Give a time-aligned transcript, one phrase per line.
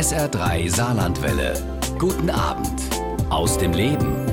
[0.00, 1.52] SR3 Saarlandwelle.
[1.98, 2.80] Guten Abend
[3.28, 4.24] aus dem Leben.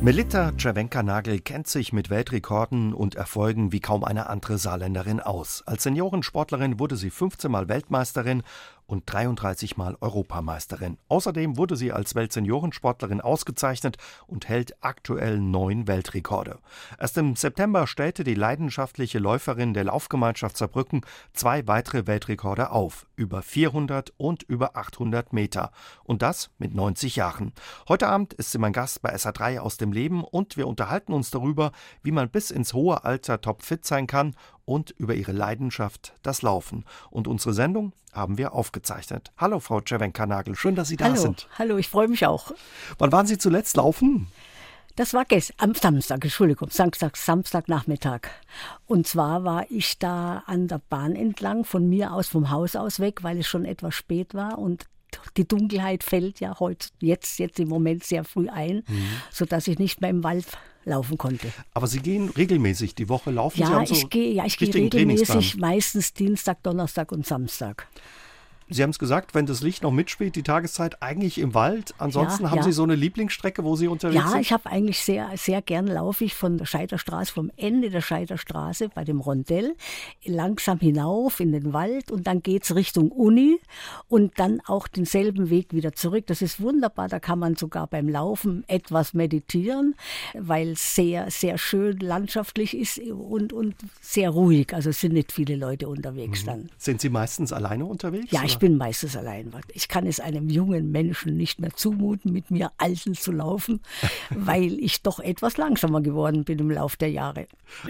[0.00, 5.64] Melita Cervenka-Nagel kennt sich mit Weltrekorden und Erfolgen wie kaum eine andere Saarländerin aus.
[5.66, 8.44] Als Seniorensportlerin wurde sie 15 Mal Weltmeisterin
[8.86, 10.98] und 33 Mal Europameisterin.
[11.08, 16.58] Außerdem wurde sie als Weltseniorensportlerin ausgezeichnet und hält aktuell neun Weltrekorde.
[16.98, 21.02] Erst im September stellte die leidenschaftliche Läuferin der Laufgemeinschaft Saarbrücken
[21.32, 25.70] zwei weitere Weltrekorde auf, über 400 und über 800 Meter.
[26.02, 27.52] Und das mit 90 Jahren.
[27.88, 31.30] Heute Abend ist sie mein Gast bei SA3 aus dem Leben und wir unterhalten uns
[31.30, 31.72] darüber,
[32.02, 36.84] wie man bis ins hohe Alter topfit sein kann und über ihre Leidenschaft, das Laufen.
[37.10, 39.32] Und unsere Sendung haben wir aufgezeichnet.
[39.36, 41.48] Hallo, Frau Cervenka-Nagel, schön, dass Sie da hallo, sind.
[41.58, 42.52] Hallo, ich freue mich auch.
[42.98, 44.28] Wann waren Sie zuletzt laufen?
[44.96, 48.28] Das war gestern, am Samstag, Entschuldigung, Samstag, Samstagnachmittag.
[48.86, 53.00] Und zwar war ich da an der Bahn entlang, von mir aus, vom Haus aus
[53.00, 54.86] weg, weil es schon etwas spät war und
[55.36, 59.06] die Dunkelheit fällt ja heute, jetzt, jetzt im Moment sehr früh ein, mhm.
[59.30, 60.46] sodass ich nicht mehr im Wald
[60.84, 61.48] laufen konnte.
[61.72, 63.60] Aber Sie gehen regelmäßig die Woche laufen?
[63.60, 67.88] Ja, Sie haben so ich gehe, ja, ich gehe regelmäßig, meistens Dienstag, Donnerstag und Samstag.
[68.70, 71.94] Sie haben es gesagt, wenn das Licht noch mitspielt, die Tageszeit eigentlich im Wald.
[71.98, 72.62] Ansonsten Ja, haben ja.
[72.64, 74.40] Sie so eine Lieblingsstrecke, wo Sie unterwegs Ja, sind?
[74.40, 78.88] ich habe eigentlich sehr, sehr gern laufe ich von der Scheiterstraße, vom Ende der Scheiterstraße
[78.88, 79.74] bei dem Rondell
[80.24, 83.58] langsam hinauf in den Wald und dann geht's Richtung Uni
[84.08, 86.26] und dann auch denselben Weg wieder zurück.
[86.26, 89.94] Das ist wunderbar, da kann man sogar beim Laufen etwas meditieren,
[90.34, 94.72] weil es sehr, sehr schön landschaftlich ist und, und sehr ruhig.
[94.72, 96.70] Also es sind nicht viele Leute unterwegs dann.
[96.78, 98.30] Sind Sie meistens alleine unterwegs?
[98.30, 98.60] Ja, ich oder?
[98.60, 99.52] bin meistens allein.
[99.72, 103.80] Ich kann es einem jungen Menschen nicht mehr zumuten, mit mir Alten zu laufen,
[104.30, 107.46] weil ich doch etwas langsamer geworden bin im Lauf der Jahre.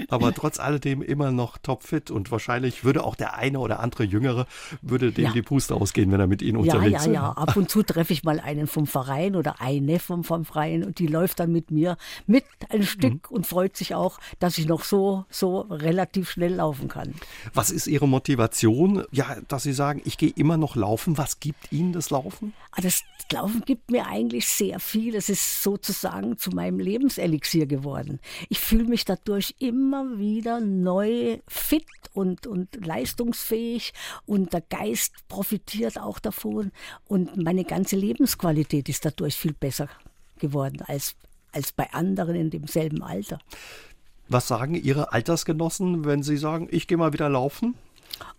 [0.08, 4.46] Aber trotz alledem immer noch topfit und wahrscheinlich würde auch der eine oder andere Jüngere,
[4.82, 5.32] würde dem Ja.
[5.32, 7.14] die Puste ausgehen, wenn er mit Ihnen Ja, unterwegs ja, ist.
[7.14, 7.30] ja.
[7.32, 10.98] Ab und zu treffe ich mal einen vom Verein oder eine vom, vom Verein und
[10.98, 14.84] die läuft dann mit mir mit ein Stück und freut sich auch, dass ich noch
[14.84, 17.14] so, so relativ schnell laufen kann.
[17.52, 19.04] Was ist Ihre Motivation?
[19.10, 21.18] Ja, dass Sie sagen, ich gehe immer noch laufen.
[21.18, 22.52] Was gibt Ihnen das Laufen?
[22.72, 25.14] Ah, Das Laufen gibt mir eigentlich sehr viel.
[25.14, 28.20] Es ist sozusagen zu meinem Lebenselixier geworden.
[28.48, 33.92] Ich fühle mich dadurch immer wieder neu fit und, und leistungsfähig
[34.26, 36.70] und der Geist profitiert auch davon
[37.06, 39.88] und meine ganze Lebensqualität ist dadurch viel besser
[40.38, 41.16] geworden als,
[41.52, 43.38] als bei anderen in demselben Alter.
[44.28, 47.74] Was sagen Ihre Altersgenossen, wenn Sie sagen, ich gehe mal wieder laufen?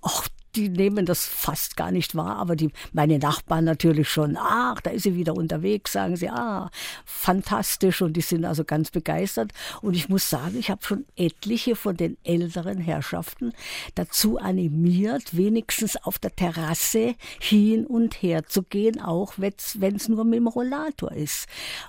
[0.02, 4.38] Ach, die nehmen das fast gar nicht wahr, aber die, meine Nachbarn natürlich schon.
[4.40, 6.30] Ach, da ist sie wieder unterwegs, sagen sie.
[6.30, 6.70] Ah,
[7.06, 8.02] fantastisch.
[8.02, 9.52] Und die sind also ganz begeistert.
[9.82, 13.54] Und ich muss sagen, ich habe schon etliche von den älteren Herrschaften
[13.96, 20.24] dazu animiert, wenigstens auf der Terrasse hin und her zu gehen, auch wenn es nur
[20.24, 21.48] mit dem Rollator ist.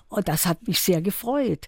[0.08, 1.66] Und das hat mich sehr gefreut.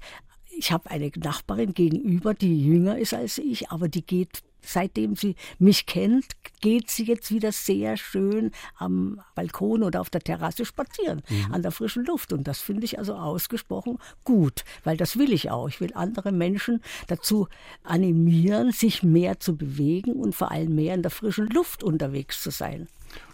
[0.50, 5.36] Ich habe eine Nachbarin gegenüber, die jünger ist als ich, aber die geht seitdem sie
[5.58, 6.26] mich kennt,
[6.60, 11.70] geht sie jetzt wieder sehr schön am Balkon oder auf der Terrasse spazieren, an der
[11.70, 12.32] frischen Luft.
[12.32, 15.69] Und das finde ich also ausgesprochen gut, weil das will ich auch.
[15.69, 17.48] Ich will andere Menschen dazu
[17.82, 22.50] animieren, sich mehr zu bewegen und vor allem mehr in der frischen Luft unterwegs zu
[22.50, 22.88] sein.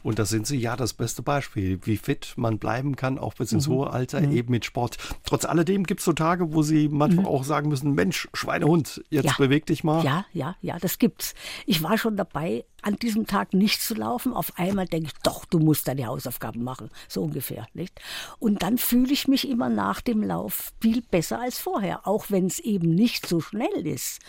[0.04, 3.50] Und da sind Sie ja das beste Beispiel, wie fit man bleiben kann, auch bis
[3.50, 3.56] Mhm.
[3.58, 4.98] ins hohe Alter, eben mit Sport.
[5.24, 9.24] Trotz alledem gibt es so Tage, wo Sie manchmal auch sagen müssen, Mensch, Schweinehund, jetzt
[9.24, 9.28] Mhm.
[9.30, 9.34] Ja.
[9.38, 10.04] beweg dich mal.
[10.04, 11.34] Ja, ja, ja, das gibt's.
[11.66, 14.34] Ich war schon dabei, an diesem Tag nicht zu laufen.
[14.34, 16.90] Auf einmal denke ich, doch, du musst deine Hausaufgaben machen.
[17.08, 17.98] So ungefähr, nicht?
[18.38, 22.06] Und dann fühle ich mich immer nach dem Lauf viel besser als vorher.
[22.06, 24.20] Auch wenn es eben nicht so schnell ist,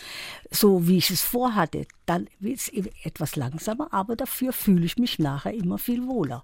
[0.52, 1.86] so wie ich es vorhatte.
[2.06, 6.42] Dann ist es eben etwas langsamer, aber dafür fühle ich mich nachher immer viel wohler.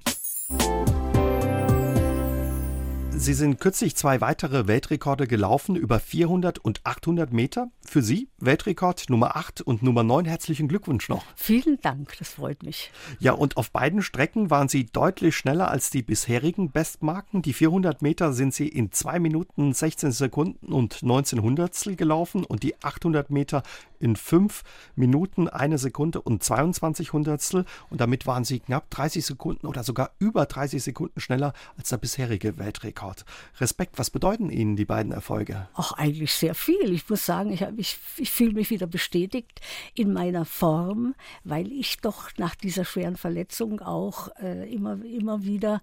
[3.22, 7.70] Sie sind kürzlich zwei weitere Weltrekorde gelaufen, über 400 und 800 Meter.
[7.86, 10.26] Für Sie Weltrekord Nummer 8 und Nummer 9.
[10.26, 11.24] Herzlichen Glückwunsch noch.
[11.36, 12.92] Vielen Dank, das freut mich.
[13.20, 17.44] Ja, und auf beiden Strecken waren Sie deutlich schneller als die bisherigen Bestmarken.
[17.44, 22.64] Die 400 Meter sind Sie in 2 Minuten 16 Sekunden und 19 Hundertstel gelaufen und
[22.64, 23.62] die 800 Meter
[24.02, 24.64] in 5
[24.96, 27.66] Minuten, 1 Sekunde und 22 Hundertstel.
[27.90, 31.98] Und damit waren Sie knapp 30 Sekunden oder sogar über 30 Sekunden schneller als der
[31.98, 33.26] bisherige Weltrekord.
[33.60, 35.68] Respekt, was bedeuten Ihnen die beiden Erfolge?
[35.74, 36.92] Auch eigentlich sehr viel.
[36.94, 39.62] Ich muss sagen, ich, ich, ich fühle mich wieder bestätigt
[39.94, 45.82] in meiner Form, weil ich doch nach dieser schweren Verletzung auch äh, immer, immer wieder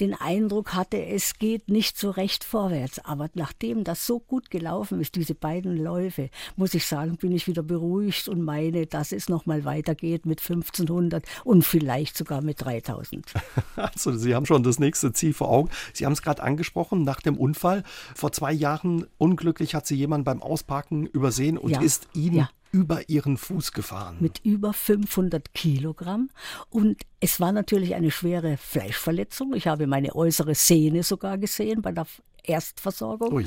[0.00, 2.98] den Eindruck hatte, es geht nicht so recht vorwärts.
[3.04, 7.46] Aber nachdem das so gut gelaufen ist, diese beiden Läufe, muss ich sagen, bin ich
[7.46, 13.32] wieder beruhigt und meine, dass es nochmal weitergeht mit 1500 und vielleicht sogar mit 3000.
[13.76, 15.70] Also Sie haben schon das nächste Ziel vor Augen.
[15.92, 17.82] Sie haben es gerade angesprochen, nach dem Unfall.
[18.14, 21.80] Vor zwei Jahren unglücklich hat Sie jemand beim Ausparken übersehen und ja.
[21.80, 24.16] ist Ihnen ja über ihren Fuß gefahren.
[24.18, 26.30] Mit über 500 Kilogramm.
[26.70, 29.54] Und es war natürlich eine schwere Fleischverletzung.
[29.54, 32.06] Ich habe meine äußere Sehne sogar gesehen bei der
[32.44, 33.44] Erstversorgung.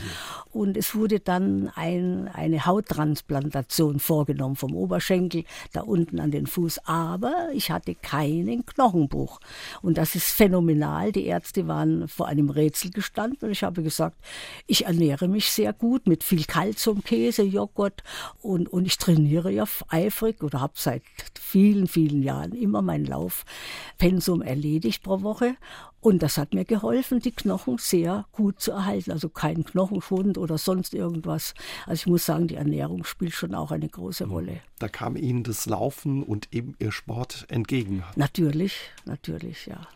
[0.54, 6.48] Oh und es wurde dann ein, eine Hauttransplantation vorgenommen vom Oberschenkel da unten an den
[6.48, 6.80] Fuß.
[6.86, 9.40] Aber ich hatte keinen Knochenbruch.
[9.82, 11.12] Und das ist phänomenal.
[11.12, 14.18] Die Ärzte waren vor einem Rätsel gestanden und ich habe gesagt,
[14.66, 18.04] ich ernähre mich sehr gut mit viel Kalzium, Käse, Joghurt
[18.42, 21.04] und, und ich trainiere ja eifrig oder habe seit
[21.40, 25.56] vielen, vielen Jahren immer mein Laufpensum erledigt pro Woche.
[26.00, 29.12] Und das hat mir geholfen, die Knochen sehr gut zu erhalten.
[29.12, 31.54] Also kein Knochenschwund oder sonst irgendwas.
[31.86, 34.32] Also ich muss sagen, die Ernährung spielt schon auch eine große hm.
[34.32, 34.62] Rolle.
[34.80, 38.04] Da kam Ihnen das Laufen und eben Ihr Sport entgegen.
[38.16, 39.88] Natürlich, natürlich, ja.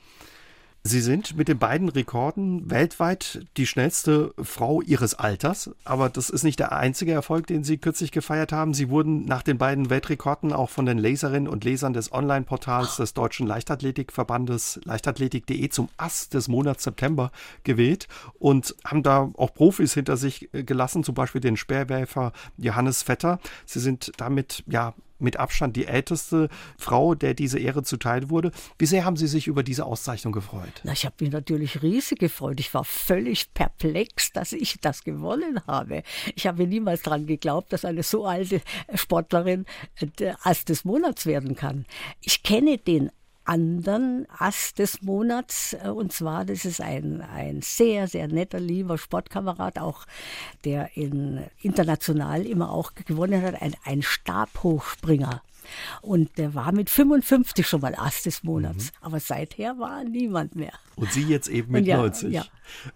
[0.84, 5.70] Sie sind mit den beiden Rekorden weltweit die schnellste Frau Ihres Alters.
[5.84, 8.74] Aber das ist nicht der einzige Erfolg, den Sie kürzlich gefeiert haben.
[8.74, 13.14] Sie wurden nach den beiden Weltrekorden auch von den Leserinnen und Lesern des Online-Portals des
[13.14, 17.32] Deutschen Leichtathletikverbandes leichtathletik.de zum Ass des Monats September
[17.64, 18.08] gewählt
[18.40, 23.40] und haben da auch Profis hinter sich gelassen, zum Beispiel den Speerwerfer Johannes Vetter.
[23.68, 28.52] Sie sind damit ja mit Abstand die älteste Frau, der diese Ehre zuteil wurde.
[28.78, 30.82] Wie sehr haben Sie sich über diese Auszeichnung gefreut?
[30.84, 32.60] Na, ich habe mich natürlich riesig gefreut.
[32.60, 36.04] Ich war völlig perplex, dass ich das gewonnen habe.
[36.36, 38.62] Ich habe niemals daran geglaubt, dass eine so alte
[38.94, 39.66] Sportlerin
[40.20, 41.86] der Ast des Monats werden kann.
[42.22, 43.12] Ich kenne den
[43.46, 45.74] anderen Ast des Monats.
[45.74, 50.06] Äh, und zwar, das ist ein, ein sehr, sehr netter, lieber Sportkamerad, auch
[50.64, 55.42] der in, international immer auch gewonnen hat, ein, ein Stabhochspringer.
[56.02, 58.86] Und der war mit 55 schon mal Ast des Monats.
[58.86, 58.98] Mhm.
[59.02, 60.74] Aber seither war niemand mehr.
[60.96, 62.34] Und Sie jetzt eben mit ja, 90.
[62.34, 62.46] Ja.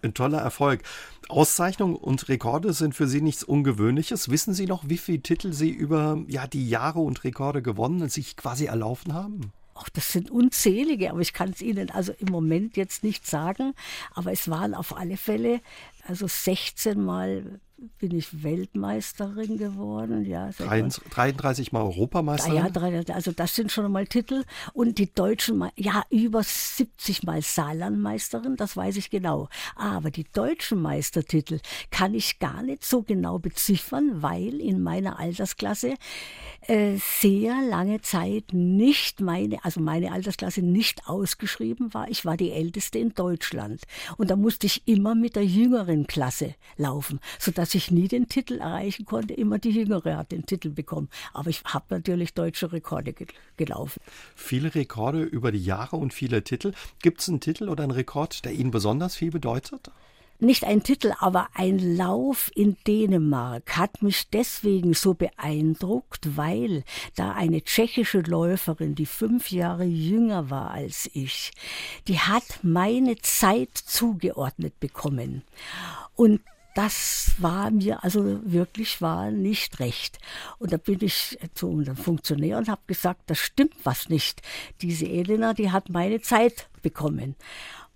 [0.02, 0.82] Ein toller Erfolg.
[1.28, 4.30] Auszeichnungen und Rekorde sind für Sie nichts Ungewöhnliches.
[4.30, 8.12] Wissen Sie noch, wie viele Titel Sie über ja, die Jahre und Rekorde gewonnen und
[8.12, 9.52] sich quasi erlaufen haben?
[9.78, 13.74] Ach, das sind unzählige, aber ich kann es Ihnen also im Moment jetzt nicht sagen.
[14.14, 15.60] Aber es waren auf alle Fälle
[16.06, 17.60] also 16 Mal
[17.98, 20.24] bin ich Weltmeisterin geworden.
[20.24, 22.56] Ja, 33 Mal Europameisterin?
[22.56, 24.44] Ja, also das sind schon mal Titel.
[24.72, 29.48] Und die Deutschen, ja, über 70 Mal Saarlandmeisterin, das weiß ich genau.
[29.74, 35.94] Aber die deutschen Meistertitel kann ich gar nicht so genau beziffern, weil in meiner Altersklasse
[36.62, 42.08] äh, sehr lange Zeit nicht meine, also meine Altersklasse nicht ausgeschrieben war.
[42.08, 43.82] Ich war die älteste in Deutschland.
[44.16, 48.28] Und da musste ich immer mit der jüngeren Klasse laufen, sodass dass ich nie den
[48.28, 49.34] Titel erreichen konnte.
[49.34, 51.08] Immer die Jüngere hat den Titel bekommen.
[51.32, 53.12] Aber ich habe natürlich deutsche Rekorde
[53.56, 54.00] gelaufen.
[54.36, 56.72] Viele Rekorde über die Jahre und viele Titel.
[57.02, 59.90] Gibt es einen Titel oder einen Rekord, der Ihnen besonders viel bedeutet?
[60.38, 66.84] nicht ein Titel, aber ein Lauf in Dänemark hat mich deswegen so beeindruckt, weil
[67.14, 71.52] da eine tschechische Läuferin, die fünf Jahre jünger war als ich,
[72.06, 75.42] die hat meine Zeit zugeordnet bekommen.
[76.16, 76.42] Und
[76.76, 80.18] das war mir also wirklich war nicht recht.
[80.58, 84.42] Und da bin ich zu unserem Funktionär und habe gesagt, das stimmt was nicht.
[84.82, 87.34] Diese Elena, die hat meine Zeit bekommen.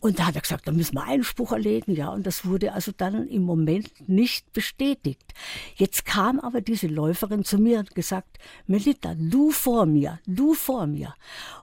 [0.01, 2.09] Und da hat er gesagt, da müssen wir Einspruch erlegen, ja.
[2.09, 5.35] Und das wurde also dann im Moment nicht bestätigt.
[5.77, 10.87] Jetzt kam aber diese Läuferin zu mir und gesagt, Melita, du vor mir, du vor
[10.87, 11.15] mir.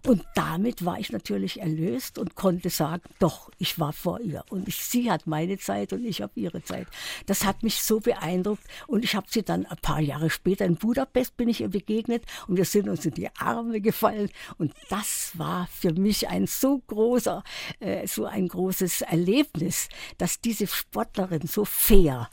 [0.05, 4.43] Und damit war ich natürlich erlöst und konnte sagen, doch, ich war vor ihr.
[4.49, 6.87] Und ich, sie hat meine Zeit und ich habe ihre Zeit.
[7.25, 8.63] Das hat mich so beeindruckt.
[8.85, 12.23] Und ich habe sie dann ein paar Jahre später in Budapest bin ich ihr begegnet
[12.47, 14.29] und wir sind uns in die Arme gefallen.
[14.59, 17.43] Und das war für mich ein so großer,
[17.79, 22.29] äh, so ein großes Erlebnis, dass diese Sportlerin so fair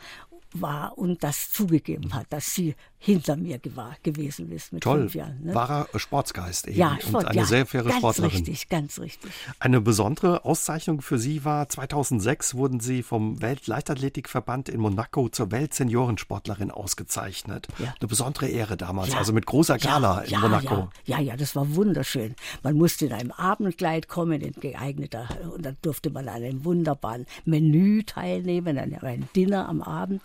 [0.52, 5.00] war und das zugegeben hat, dass sie hinter mir gewahr, gewesen ist mit Toll.
[5.00, 5.38] fünf Jahren.
[5.44, 5.54] Ne?
[5.54, 8.30] Wahrer Sportsgeist eben ja, und eine ja, sehr faire ganz Sportlerin.
[8.30, 9.30] Ganz richtig, ganz richtig.
[9.58, 16.70] Eine besondere Auszeichnung für Sie war 2006 wurden Sie vom Weltleichtathletikverband in Monaco zur Weltseniorensportlerin
[16.70, 17.68] ausgezeichnet.
[17.78, 17.94] Ja.
[18.00, 20.88] Eine besondere Ehre damals, also mit großer Gala in Monaco.
[21.04, 21.20] Ja.
[21.20, 22.34] ja, das war wunderschön.
[22.62, 27.26] Man musste in einem Abendkleid kommen, in geeigneter, und dann durfte man an einem wunderbaren
[27.44, 30.22] Menü teilnehmen, an einem Dinner am Abend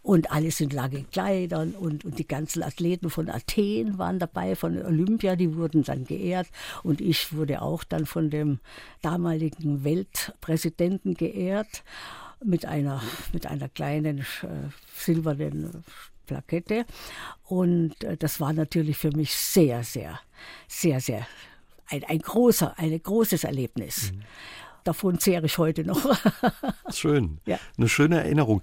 [0.00, 4.80] und alles in langen Kleidern und, und die ganzen Athleten von Athen waren dabei, von
[4.80, 6.46] Olympia, die wurden dann geehrt.
[6.84, 8.60] Und ich wurde auch dann von dem
[9.00, 11.82] damaligen Weltpräsidenten geehrt
[12.44, 13.02] mit einer,
[13.32, 15.82] mit einer kleinen äh, silbernen
[16.26, 16.86] Plakette.
[17.42, 20.20] Und äh, das war natürlich für mich sehr, sehr,
[20.68, 21.26] sehr, sehr
[21.88, 24.12] ein, ein großer, ein großes Erlebnis.
[24.12, 24.22] Mhm.
[24.84, 26.16] Davon zehre ich heute noch.
[26.92, 27.40] Schön.
[27.46, 27.58] Ja.
[27.76, 28.62] Eine schöne Erinnerung.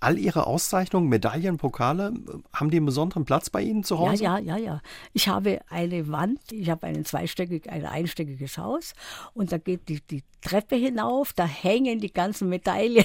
[0.00, 2.14] All Ihre Auszeichnungen, Medaillen, Pokale,
[2.52, 4.22] haben die einen besonderen Platz bei Ihnen zu Hause?
[4.22, 4.80] Ja, ja, ja, ja.
[5.12, 8.92] Ich habe eine Wand, ich habe ein zweistöckig, ein einstöckiges Haus
[9.34, 13.04] und da geht die, die Treppe hinauf, da hängen die ganzen Medaillen.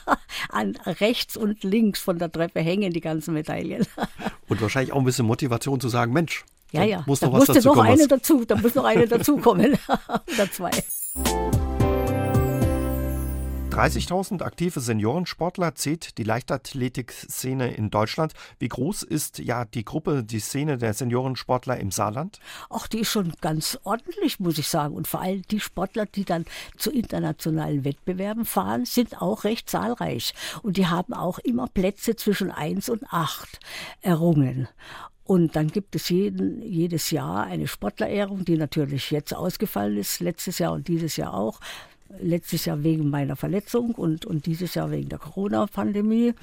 [0.48, 3.86] An rechts und links von der Treppe hängen die ganzen Medaillen.
[4.48, 7.04] und wahrscheinlich auch ein bisschen Motivation zu sagen, Mensch, ja, ja.
[7.06, 9.78] muss noch da was musste dazu noch kommen, eine dazu, da muss noch eine dazukommen.
[10.34, 10.70] Oder zwei.
[13.72, 18.34] 30.000 aktive Seniorensportler zählt die Leichtathletik-Szene in Deutschland.
[18.58, 22.38] Wie groß ist ja die Gruppe, die Szene der Seniorensportler im Saarland?
[22.68, 24.94] Ach, die ist schon ganz ordentlich, muss ich sagen.
[24.94, 26.44] Und vor allem die Sportler, die dann
[26.76, 30.34] zu internationalen Wettbewerben fahren, sind auch recht zahlreich.
[30.62, 33.58] Und die haben auch immer Plätze zwischen 1 und 8
[34.02, 34.68] errungen.
[35.24, 40.58] Und dann gibt es jeden, jedes Jahr eine Sportlerehrung, die natürlich jetzt ausgefallen ist, letztes
[40.58, 41.58] Jahr und dieses Jahr auch
[42.20, 46.34] letztes Jahr wegen meiner Verletzung und, und dieses Jahr wegen der Corona-Pandemie.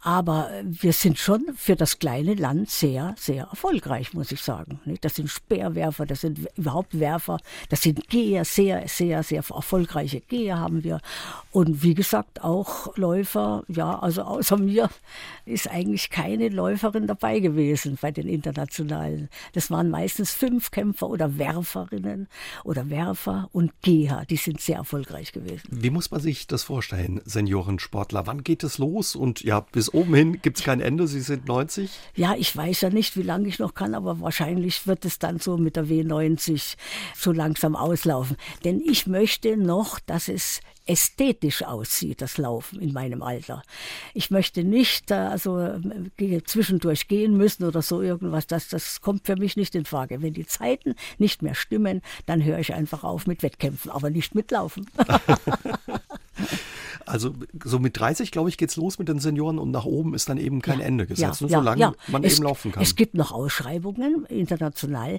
[0.00, 4.80] Aber wir sind schon für das kleine Land sehr, sehr erfolgreich, muss ich sagen.
[5.00, 7.38] Das sind Speerwerfer, das sind überhaupt Werfer,
[7.68, 11.00] das sind Geher, sehr, sehr, sehr erfolgreiche Geher haben wir.
[11.50, 14.88] Und wie gesagt, auch Läufer, ja, also außer mir
[15.44, 19.28] ist eigentlich keine Läuferin dabei gewesen bei den internationalen.
[19.54, 22.28] Das waren meistens Fünfkämpfer oder Werferinnen
[22.62, 25.68] oder Werfer und Geher, die sind sehr erfolgreich gewesen.
[25.70, 28.26] Wie muss man sich das vorstellen, Seniorensportler?
[28.26, 31.06] Wann geht es los und ja, bis oben hin gibt es kein Ende.
[31.06, 31.90] Sie sind 90?
[32.14, 35.38] Ja, ich weiß ja nicht, wie lange ich noch kann, aber wahrscheinlich wird es dann
[35.38, 36.76] so mit der W90
[37.14, 38.36] so langsam auslaufen.
[38.64, 43.62] Denn ich möchte noch, dass es ästhetisch aussieht, das Laufen in meinem Alter.
[44.14, 45.78] Ich möchte nicht also
[46.46, 48.46] zwischendurch gehen müssen oder so irgendwas.
[48.46, 50.22] Das, das kommt für mich nicht in Frage.
[50.22, 54.34] Wenn die Zeiten nicht mehr stimmen, dann höre ich einfach auf mit Wettkämpfen, aber nicht
[54.34, 54.86] mit Laufen.
[57.06, 60.14] Also so mit 30, glaube ich, geht es los mit den Senioren und nach oben
[60.14, 61.52] ist dann eben kein ja, Ende gesetzt, ja, ne?
[61.54, 62.82] solange ja, man es, eben laufen kann.
[62.82, 65.18] Es gibt noch Ausschreibungen international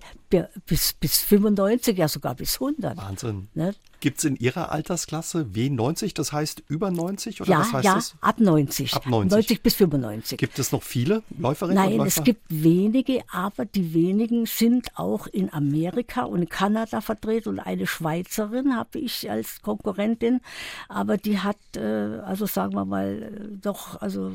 [0.67, 2.95] bis, bis 95, ja sogar bis 100.
[2.95, 3.47] Wahnsinn.
[3.55, 3.73] Ne?
[3.99, 7.95] Gibt es in Ihrer Altersklasse W90, das heißt über 90 oder ja, was heißt ja,
[7.95, 8.15] das?
[8.21, 8.93] ab 90.
[8.93, 9.31] Ab 90.
[9.31, 10.37] 90 bis 95.
[10.37, 12.19] Gibt es noch viele Läuferinnen Nein, und Läufer?
[12.19, 17.59] es gibt wenige, aber die wenigen sind auch in Amerika und in Kanada vertreten und
[17.59, 20.41] eine Schweizerin habe ich als Konkurrentin,
[20.87, 24.31] aber die hat, äh, also sagen wir mal, äh, doch, also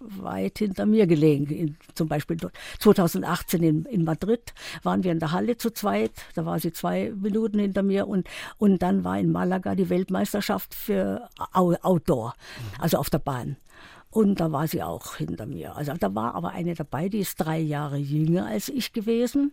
[0.00, 1.46] weit hinter mir gelegen.
[1.46, 2.36] In, zum Beispiel
[2.78, 7.12] 2018 in, in Madrid waren wir in der Halle zu zweit, da war sie zwei
[7.14, 12.34] Minuten hinter mir und, und dann war in Malaga die Weltmeisterschaft für Outdoor,
[12.78, 13.56] also auf der Bahn.
[14.10, 15.76] Und da war sie auch hinter mir.
[15.76, 19.52] Also da war aber eine dabei, die ist drei Jahre jünger als ich gewesen,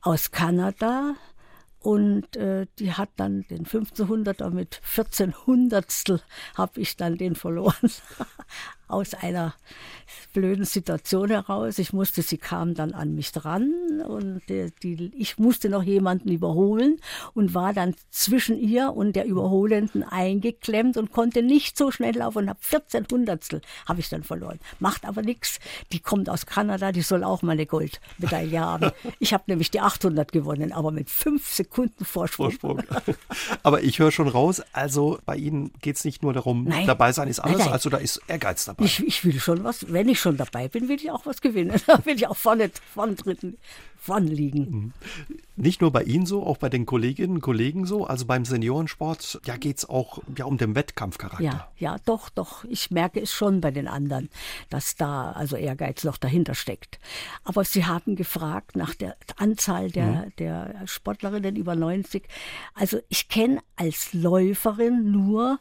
[0.00, 1.14] aus Kanada.
[1.78, 6.22] Und äh, die hat dann den 1500er mit 14 Hundertstel
[6.56, 7.90] habe ich dann den verloren.
[8.92, 9.54] aus einer
[10.32, 11.78] blöden Situation heraus.
[11.78, 16.30] Ich musste, sie kam dann an mich dran und die, die, ich musste noch jemanden
[16.30, 16.98] überholen
[17.34, 22.38] und war dann zwischen ihr und der Überholenden eingeklemmt und konnte nicht so schnell laufen
[22.38, 24.58] und habe 14 Hundertstel habe ich dann verloren.
[24.80, 25.58] Macht aber nichts.
[25.92, 28.90] Die kommt aus Kanada, die soll auch mal eine Goldmedaille haben.
[29.18, 32.52] Ich habe nämlich die 800 gewonnen, aber mit fünf Sekunden Vorsprung.
[32.52, 32.82] Vorsprung.
[33.62, 36.86] Aber ich höre schon raus, also bei Ihnen geht es nicht nur darum, nein.
[36.86, 37.72] dabei sein ist alles, nein, nein.
[37.72, 38.81] also da ist Ehrgeiz dabei.
[38.84, 41.80] Ich, ich will schon was, wenn ich schon dabei bin, will ich auch was gewinnen.
[41.86, 43.58] Da will ich auch vorne, vorne, dritten,
[43.98, 44.70] vorne liegen.
[44.70, 44.92] Mhm.
[45.56, 48.06] Nicht nur bei Ihnen so, auch bei den Kolleginnen und Kollegen so.
[48.06, 51.42] Also beim Seniorensport, ja, geht es auch ja, um den Wettkampfcharakter.
[51.42, 52.64] Ja, ja, doch, doch.
[52.64, 54.28] Ich merke es schon bei den anderen,
[54.70, 56.98] dass da also Ehrgeiz noch dahinter steckt.
[57.44, 60.32] Aber Sie haben gefragt nach der Anzahl der, mhm.
[60.38, 62.24] der Sportlerinnen über 90.
[62.74, 65.58] Also ich kenne als Läuferin nur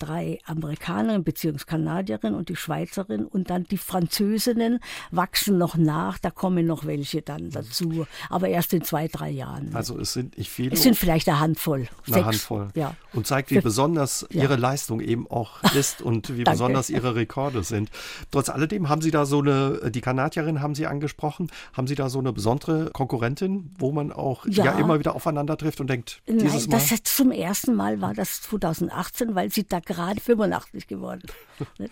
[0.00, 1.64] drei Amerikanerinnen bzw.
[1.66, 4.80] Kanadierinnen und die Schweizerin und dann die Französinnen
[5.10, 7.50] wachsen noch nach, da kommen noch welche dann mhm.
[7.50, 9.70] dazu, aber erst in zwei, drei Jahren.
[9.74, 10.72] Also es sind nicht viele.
[10.72, 11.88] Es sind vielleicht eine Handvoll.
[12.06, 12.68] Eine sechs, Handvoll.
[12.74, 12.94] Ja.
[13.12, 14.42] Und zeigt, wie besonders ja.
[14.42, 17.90] ihre Leistung eben auch ist und wie besonders ihre Rekorde sind.
[18.30, 22.08] Trotz alledem haben Sie da so eine, die Kanadierin haben Sie angesprochen, haben Sie da
[22.08, 26.22] so eine besondere Konkurrentin, wo man auch ja, ja immer wieder aufeinander trifft und denkt,
[26.28, 31.22] dieses Nein, das zum ersten Mal war das 2018, weil sie da gerade 85 geworden.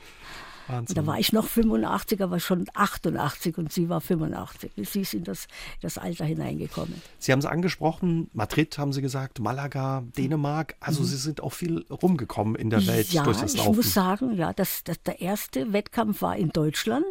[0.69, 0.97] Wahnsinn.
[0.97, 4.71] Da war ich noch 85, aber schon 88 und sie war 85.
[4.77, 5.49] Sie ist in das,
[5.81, 7.01] das Alter hineingekommen.
[7.19, 10.77] Sie haben es angesprochen, Madrid haben Sie gesagt, Malaga, Dänemark.
[10.81, 11.07] Also mhm.
[11.07, 13.71] Sie sind auch viel rumgekommen in der Welt ja, durch das Laufen.
[13.71, 17.07] Ich muss sagen, ja, das, das, der erste Wettkampf war in Deutschland.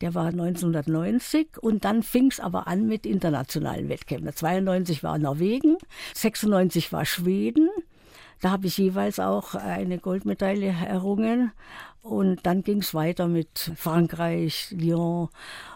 [0.00, 4.32] Der war 1990 und dann fing es aber an mit internationalen Wettkämpfen.
[4.34, 5.76] 92 war Norwegen,
[6.14, 7.68] 96 war Schweden.
[8.40, 11.52] Da habe ich jeweils auch eine Goldmedaille errungen.
[12.02, 15.28] Und dann ging es weiter mit Frankreich, Lyon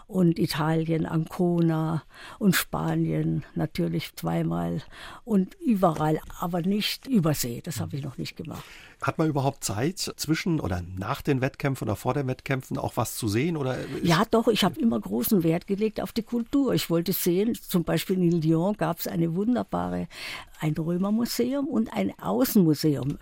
[0.07, 2.03] und Italien, Ancona
[2.37, 4.81] und Spanien natürlich zweimal
[5.23, 7.61] und überall, aber nicht übersee.
[7.63, 8.63] Das habe ich noch nicht gemacht.
[9.01, 13.17] Hat man überhaupt Zeit zwischen oder nach den Wettkämpfen oder vor den Wettkämpfen auch was
[13.17, 13.57] zu sehen?
[13.57, 14.47] Oder ja, doch.
[14.47, 16.73] Ich habe immer großen Wert gelegt auf die Kultur.
[16.73, 20.07] Ich wollte sehen, zum Beispiel in Lyon gab es eine wunderbare,
[20.59, 23.17] ein Römermuseum und ein Außenmuseum.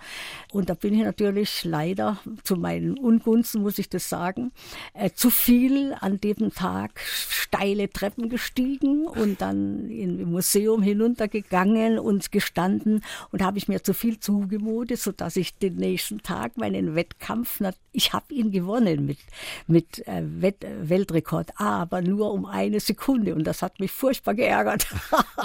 [0.51, 4.51] Und da bin ich natürlich leider zu meinen Ungunsten, muss ich das sagen,
[4.93, 12.31] äh, zu viel an dem Tag steile Treppen gestiegen und dann im Museum hinuntergegangen und
[12.31, 17.61] gestanden und habe ich mir zu viel zugemutet, sodass ich den nächsten Tag meinen Wettkampf,
[17.91, 19.19] ich habe ihn gewonnen mit,
[19.67, 24.87] mit äh, Wett, Weltrekord, aber nur um eine Sekunde und das hat mich furchtbar geärgert.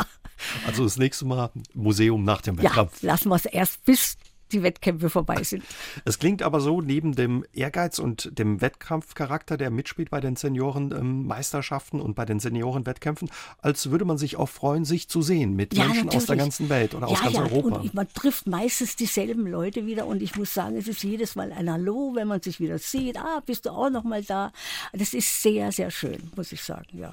[0.66, 3.02] also das nächste Mal Museum nach dem Wettkampf.
[3.02, 4.16] Ja, lassen wir es erst bis
[4.52, 5.64] die Wettkämpfe vorbei sind.
[6.04, 12.00] Es klingt aber so, neben dem Ehrgeiz und dem Wettkampfcharakter, der mitspielt bei den Seniorenmeisterschaften
[12.00, 15.84] und bei den Seniorenwettkämpfen, als würde man sich auch freuen, sich zu sehen mit ja,
[15.84, 16.16] Menschen natürlich.
[16.16, 17.42] aus der ganzen Welt oder ja, aus ganz ja.
[17.42, 17.76] Europa.
[17.76, 21.52] Und man trifft meistens dieselben Leute wieder und ich muss sagen, es ist jedes Mal
[21.52, 23.18] ein Hallo, wenn man sich wieder sieht.
[23.18, 24.52] Ah, bist du auch noch mal da?
[24.92, 27.10] Das ist sehr, sehr schön, muss ich sagen, ja.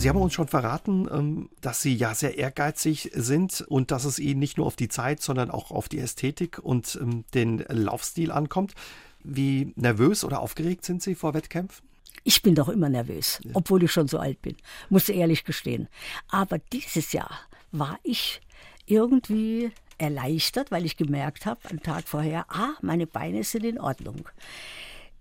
[0.00, 4.18] Sie haben uns schon verraten, ähm, dass Sie ja sehr ehrgeizig sind und dass es
[4.18, 8.32] Ihnen nicht nur auf die Zeit, sondern auch auf die Ästhetik und ähm, den Laufstil
[8.32, 8.72] ankommt.
[9.22, 11.86] Wie nervös oder aufgeregt sind Sie vor Wettkämpfen?
[12.24, 14.56] Ich bin doch immer nervös, obwohl ich schon so alt bin,
[14.88, 15.86] muss ehrlich gestehen.
[16.30, 17.32] Aber dieses Jahr
[17.70, 18.40] war ich
[18.86, 24.26] irgendwie erleichtert, weil ich gemerkt habe, am Tag vorher, ah, meine Beine sind in Ordnung.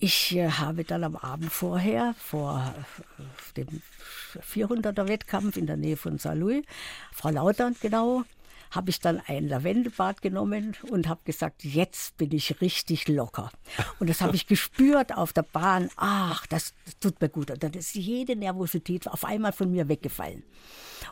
[0.01, 2.73] Ich äh, habe dann am Abend vorher, vor
[3.17, 3.81] äh, dem
[4.33, 6.63] 400er Wettkampf in der Nähe von Saarlouis,
[7.11, 8.23] Frau Lautern genau,
[8.71, 13.51] habe ich dann ein Lavendelbad genommen und habe gesagt, jetzt bin ich richtig locker.
[13.99, 15.89] Und das habe ich gespürt auf der Bahn.
[15.97, 17.51] Ach, das, das tut mir gut.
[17.51, 20.43] Und dann ist jede Nervosität auf einmal von mir weggefallen.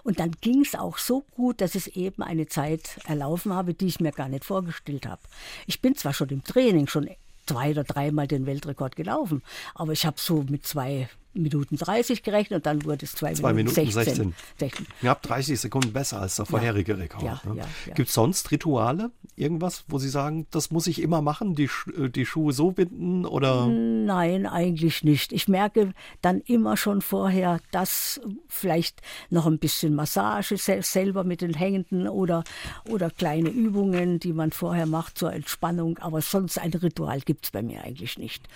[0.04, 3.88] Und dann ging es auch so gut, dass es eben eine Zeit erlaufen habe, die
[3.88, 5.22] ich mir gar nicht vorgestellt habe.
[5.66, 7.10] Ich bin zwar schon im Training, schon
[7.48, 9.42] zwei oder dreimal den Weltrekord gelaufen.
[9.74, 13.54] Aber ich habe so mit zwei Minuten 30 gerechnet und dann wurde es zwei, zwei
[13.54, 14.16] Minuten, Minuten 16.
[14.16, 14.34] 16.
[14.60, 14.88] 16.
[15.02, 16.98] Knapp 30 Sekunden besser als der vorherige ja.
[16.98, 17.24] Rekord.
[17.24, 17.58] Ja, ne?
[17.58, 17.94] ja, ja.
[17.94, 22.10] Gibt es sonst Rituale, irgendwas, wo Sie sagen, das muss ich immer machen, die, äh,
[22.10, 23.68] die Schuhe so binden oder?
[23.68, 25.32] Nein, eigentlich nicht.
[25.34, 31.54] Ich merke dann immer schon vorher, dass vielleicht noch ein bisschen Massage selber mit den
[31.54, 32.44] Hängenden oder,
[32.90, 35.98] oder kleine Übungen, die man vorher macht zur Entspannung.
[36.00, 38.48] Aber sonst ein Ritual gibt es bei mir eigentlich nicht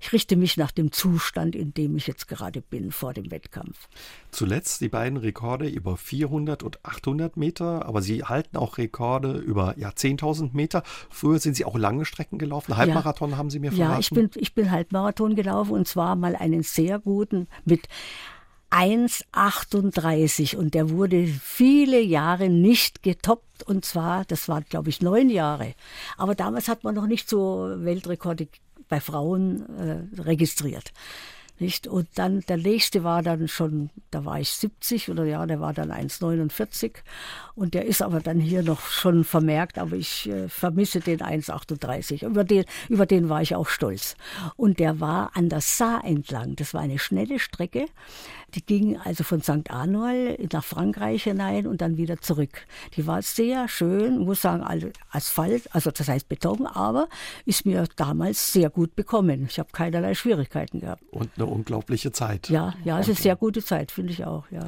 [0.00, 3.88] ich richte mich nach dem Zustand, in dem ich jetzt gerade bin vor dem Wettkampf.
[4.30, 9.74] Zuletzt die beiden Rekorde über 400 und 800 Meter, aber Sie halten auch Rekorde über
[9.76, 10.82] ja, 10.000 Meter.
[11.10, 12.76] Früher sind Sie auch lange Strecken gelaufen.
[12.76, 13.92] Halbmarathon ja, haben Sie mir verraten.
[13.92, 17.86] Ja, ich bin, ich bin Halbmarathon gelaufen und zwar mal einen sehr guten mit
[18.70, 25.28] 1,38 und der wurde viele Jahre nicht getoppt und zwar, das war glaube ich neun
[25.28, 25.74] Jahre.
[26.16, 28.48] Aber damals hat man noch nicht so Weltrekorde
[28.90, 30.92] bei Frauen äh, registriert.
[31.60, 31.86] Nicht?
[31.86, 35.74] Und dann der nächste war dann schon, da war ich 70 oder ja, der war
[35.74, 36.92] dann 1,49
[37.54, 42.24] und der ist aber dann hier noch schon vermerkt, aber ich äh, vermisse den 1,38.
[42.24, 44.16] Über den, über den war ich auch stolz.
[44.56, 46.56] Und der war an der Saar entlang.
[46.56, 47.84] Das war eine schnelle Strecke.
[48.54, 49.70] Die ging also von St.
[49.70, 52.66] Arnold nach Frankreich hinein und dann wieder zurück.
[52.96, 54.64] Die war sehr schön, muss sagen,
[55.10, 57.08] Asphalt, also das heißt Beton, aber
[57.44, 59.46] ist mir damals sehr gut bekommen.
[59.48, 61.02] Ich habe keinerlei Schwierigkeiten gehabt.
[61.10, 62.48] Und eine unglaubliche Zeit.
[62.48, 64.66] Ja, ja, es ist eine sehr gute Zeit, finde ich auch, ja.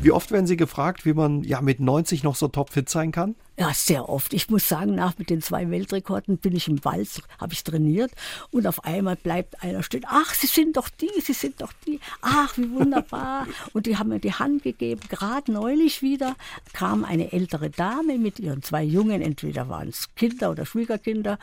[0.00, 3.34] Wie oft werden Sie gefragt, wie man ja mit 90 noch so topfit sein kann?
[3.58, 4.34] Ja, sehr oft.
[4.34, 8.12] Ich muss sagen, nach mit den zwei Weltrekorden bin ich im Wald, habe ich trainiert
[8.50, 10.04] und auf einmal bleibt einer stehen.
[10.06, 11.98] Ach, Sie sind doch die, Sie sind doch die.
[12.20, 13.46] Ach, wie wunderbar.
[13.72, 15.00] und die haben mir die Hand gegeben.
[15.08, 16.36] Gerade neulich wieder
[16.74, 21.38] kam eine ältere Dame mit ihren zwei Jungen, entweder waren es Kinder oder Schwiegerkinder,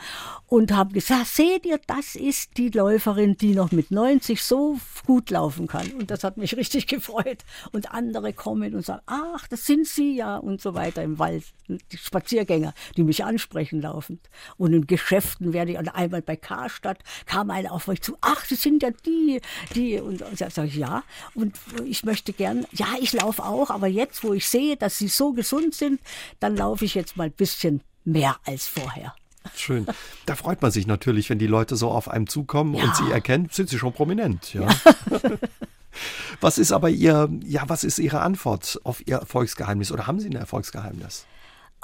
[0.46, 5.30] und haben gesagt, seht ihr, das ist die Läuferin, die noch mit 90 so gut
[5.30, 5.90] laufen kann.
[5.94, 7.38] Und das hat mich richtig gefreut.
[7.72, 11.44] Und andere kommen und sagen, ach, das sind Sie ja und so weiter im Wald.
[11.66, 14.20] Die Spaziergänger, die mich ansprechen laufend.
[14.56, 18.44] Und in Geschäften werde ich, und einmal bei Karstadt kam einer auf mich zu, ach,
[18.44, 19.40] Sie sind ja die,
[19.74, 19.98] die.
[19.98, 21.02] Und da sage ich, ja.
[21.34, 25.08] Und ich möchte gern, ja, ich laufe auch, aber jetzt, wo ich sehe, dass Sie
[25.08, 26.00] so gesund sind,
[26.40, 29.14] dann laufe ich jetzt mal ein bisschen mehr als vorher.
[29.54, 29.86] Schön.
[30.26, 32.84] Da freut man sich natürlich, wenn die Leute so auf einem zukommen ja.
[32.84, 34.54] und sie erkennen, sind sie schon prominent.
[34.54, 34.68] Ja.
[34.68, 34.76] ja.
[36.40, 40.28] was ist aber Ihr, ja, was ist Ihre Antwort auf Ihr Erfolgsgeheimnis oder haben Sie
[40.28, 41.26] ein Erfolgsgeheimnis?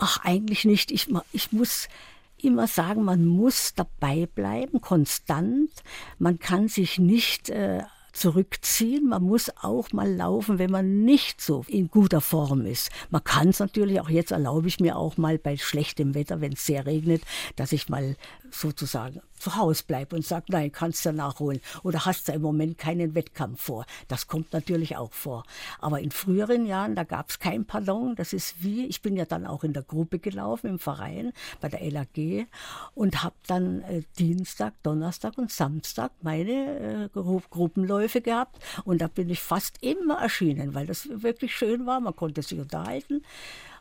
[0.02, 0.90] Ach, eigentlich nicht.
[0.92, 1.88] Ich, ich muss
[2.38, 5.70] immer sagen, man muss dabei bleiben, konstant.
[6.18, 7.82] Man kann sich nicht äh,
[8.14, 9.08] zurückziehen.
[9.08, 12.90] Man muss auch mal laufen, wenn man nicht so in guter Form ist.
[13.10, 16.54] Man kann es natürlich auch jetzt erlaube ich mir auch mal bei schlechtem Wetter, wenn
[16.54, 17.20] es sehr regnet,
[17.56, 18.16] dass ich mal
[18.54, 21.60] sozusagen zu Hause bleibe und sage, nein, kannst du nachholen.
[21.82, 23.86] Oder hast du im Moment keinen Wettkampf vor.
[24.06, 25.44] Das kommt natürlich auch vor.
[25.80, 28.14] Aber in früheren Jahren, da gab es kein Pardon.
[28.16, 31.68] Das ist wie, ich bin ja dann auch in der Gruppe gelaufen, im Verein, bei
[31.68, 32.46] der LAG
[32.94, 38.62] und habe dann äh, Dienstag, Donnerstag und Samstag meine äh, Gru Gruppenläufe gehabt.
[38.84, 42.00] Und da bin ich fast immer erschienen, weil das wirklich schön war.
[42.00, 43.22] Man konnte sich unterhalten.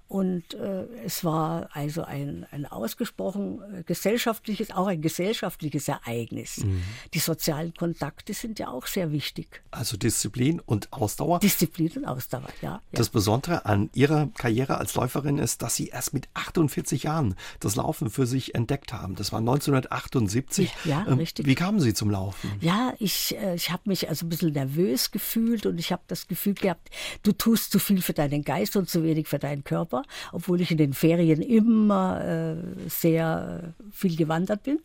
[0.10, 6.64] Und äh, es war also ein, ein ausgesprochen äh, gesellschaftliches, auch ein gesellschaftliches Ereignis.
[6.64, 6.82] Mhm.
[7.14, 9.62] Die sozialen Kontakte sind ja auch sehr wichtig.
[9.70, 11.38] Also Disziplin und Ausdauer.
[11.40, 12.72] Disziplin und Ausdauer, ja.
[12.72, 12.82] ja.
[12.92, 17.76] Das Besondere an Ihrer Karriere als Läuferin ist, dass Sie erst mit 48 Jahren das
[17.76, 19.14] Laufen für sich entdeckt haben.
[19.14, 20.74] Das war 1978.
[20.86, 21.46] Ja, ähm, richtig.
[21.46, 22.52] Wie kamen Sie zum Laufen?
[22.62, 26.28] Ja, ich, äh, ich habe mich also ein bisschen nervös gefühlt und ich habe das
[26.28, 26.90] Gefühl gehabt,
[27.22, 30.62] du tust zu viel für deinen Geist und zu wenig für deinen Körper war, obwohl
[30.62, 34.80] ich in den Ferien immer äh, sehr viel gewandert bin.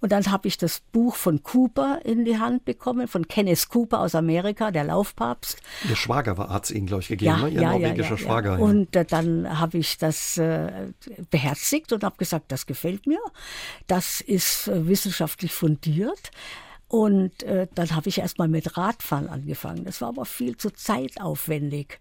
[0.00, 4.00] Und dann habe ich das Buch von Cooper in die Hand bekommen, von Kenneth Cooper
[4.00, 5.58] aus Amerika, der Laufpapst.
[5.88, 7.48] Ihr Schwager hat es Ihnen, glaube ich, gegeben, ja, ne?
[7.48, 8.58] Ihr ja, norwegischer ja, Schwager.
[8.58, 10.88] Und äh, dann habe ich das äh,
[11.30, 13.20] beherzigt und habe gesagt, das gefällt mir.
[13.86, 16.30] Das ist äh, wissenschaftlich fundiert.
[16.88, 19.84] Und äh, dann habe ich erstmal mit Radfahren angefangen.
[19.84, 21.98] Das war aber viel zu zeitaufwendig,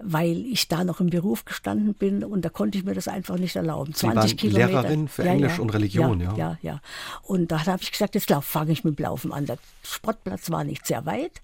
[0.00, 3.36] weil ich da noch im Beruf gestanden bin und da konnte ich mir das einfach
[3.36, 3.94] nicht erlauben.
[3.94, 4.82] 20 Sie waren Kilometer.
[4.82, 6.34] Lehrerin für ja, Englisch ja, und Religion, ja.
[6.36, 6.80] Ja, ja.
[7.22, 9.46] Und da habe ich gesagt, jetzt fange ich mit dem Laufen an.
[9.46, 11.40] Der Sportplatz war nicht sehr weit.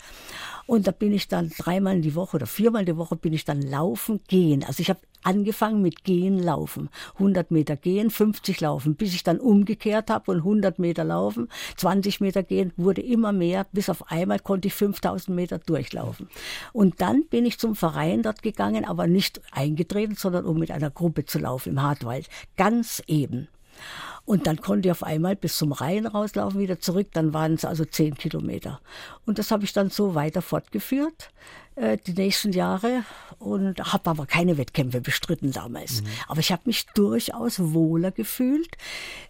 [0.66, 3.32] Und da bin ich dann dreimal in die Woche oder viermal in die Woche bin
[3.32, 4.64] ich dann laufen, gehen.
[4.64, 6.90] Also ich habe angefangen mit Gehen, Laufen.
[7.14, 12.20] 100 Meter gehen, 50 laufen, bis ich dann umgekehrt habe und 100 Meter laufen, 20
[12.20, 16.28] Meter gehen, wurde immer mehr, bis auf einmal konnte ich 5000 Meter durchlaufen.
[16.72, 20.90] Und dann bin ich zum Verein dort gegangen, aber nicht eingetreten, sondern um mit einer
[20.90, 22.28] Gruppe zu laufen im Hartwald.
[22.56, 23.48] Ganz eben.
[24.26, 27.08] Und dann konnte ich auf einmal bis zum Rhein rauslaufen, wieder zurück.
[27.12, 28.80] Dann waren es also zehn Kilometer.
[29.26, 31.30] Und das habe ich dann so weiter fortgeführt.
[31.76, 33.04] Äh, die nächsten Jahre
[33.40, 36.02] und habe aber keine Wettkämpfe bestritten damals.
[36.02, 36.06] Mhm.
[36.28, 38.76] Aber ich habe mich durchaus wohler gefühlt.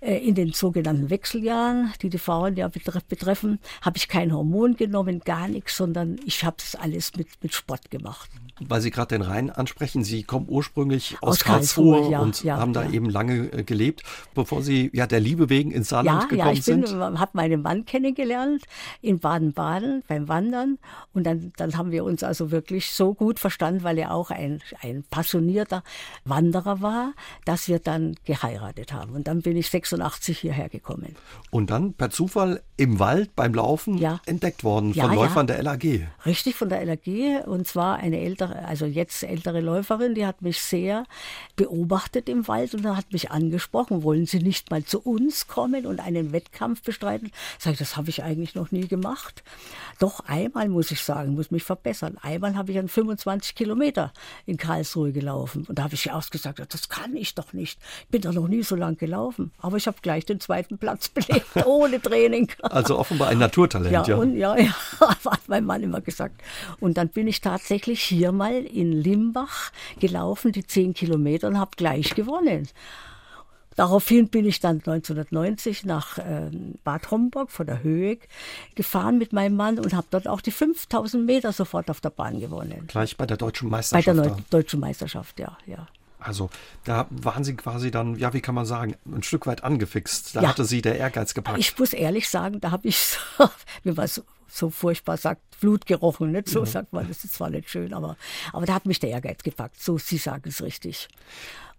[0.00, 5.20] Äh, in den sogenannten Wechseljahren, die die Frauen ja betreffen, habe ich kein Hormon genommen,
[5.20, 8.28] gar nichts, sondern ich habe es alles mit, mit Sport gemacht.
[8.60, 12.44] Weil Sie gerade den Rhein ansprechen, Sie kommen ursprünglich aus, aus Karlsruhe, Karlsruhe ja, und
[12.44, 12.90] ja, haben da ja.
[12.90, 14.02] eben lange äh, gelebt,
[14.34, 16.88] bevor Sie ja der Liebe wegen ins Saarland gekommen sind.
[16.88, 18.64] Ja, ich habe meinen Mann kennengelernt
[19.02, 20.78] in Baden-Baden beim Wandern
[21.12, 24.62] und dann, dann haben wir uns also wirklich so gut verstanden, weil er auch ein,
[24.82, 25.82] ein passionierter
[26.24, 27.12] Wanderer war,
[27.44, 29.14] dass wir dann geheiratet haben.
[29.14, 31.16] Und dann bin ich 86 hierher gekommen.
[31.50, 36.08] Und dann per Zufall im Wald beim Laufen entdeckt worden von Läufern der LAG.
[36.26, 37.46] Richtig, von der LAG.
[37.46, 41.04] Und zwar eine ältere, also jetzt ältere Läuferin, die hat mich sehr
[41.56, 46.00] beobachtet im Wald und hat mich angesprochen, wollen Sie nicht mal zu uns kommen und
[46.00, 47.30] einen Wettkampf bestreiten?
[47.58, 49.42] Sag ich, das habe ich eigentlich noch nie gemacht.
[49.98, 54.12] Doch einmal muss ich sagen, muss mich verbessern einmal habe ich dann 25 Kilometer
[54.46, 55.64] in Karlsruhe gelaufen.
[55.68, 57.78] Und da habe ich ja ausgesagt, das kann ich doch nicht.
[58.02, 59.52] Ich bin doch noch nie so lang gelaufen.
[59.58, 62.50] Aber ich habe gleich den zweiten Platz belegt, ohne Training.
[62.62, 64.04] Also offenbar ein Naturtalent, ja.
[64.04, 66.40] Ja, und, ja, ja, hat mein Mann immer gesagt.
[66.80, 71.72] Und dann bin ich tatsächlich hier mal in Limbach gelaufen, die 10 Kilometer, und habe
[71.76, 72.68] gleich gewonnen.
[73.76, 76.50] Daraufhin bin ich dann 1990 nach äh,
[76.84, 78.18] Bad Homburg von der Höhe
[78.74, 82.38] gefahren mit meinem Mann und habe dort auch die 5000 Meter sofort auf der Bahn
[82.38, 82.84] gewonnen.
[82.86, 84.06] Gleich bei der deutschen Meisterschaft?
[84.06, 85.88] Bei der Neu deutschen Meisterschaft, ja, ja.
[86.24, 86.48] Also
[86.84, 90.34] da waren Sie quasi dann, ja, wie kann man sagen, ein Stück weit angefixt.
[90.34, 90.48] Da ja.
[90.48, 91.58] hatte Sie der Ehrgeiz gepackt.
[91.58, 93.18] Ich muss ehrlich sagen, da habe ich,
[93.82, 96.32] wie man so, so, furchtbar sagt, Blut gerochen.
[96.32, 96.48] Nicht?
[96.48, 96.66] So ja.
[96.66, 98.16] sagt man, das ist zwar nicht schön, aber,
[98.52, 99.80] aber da hat mich der Ehrgeiz gepackt.
[99.80, 101.08] So, Sie sagen es richtig.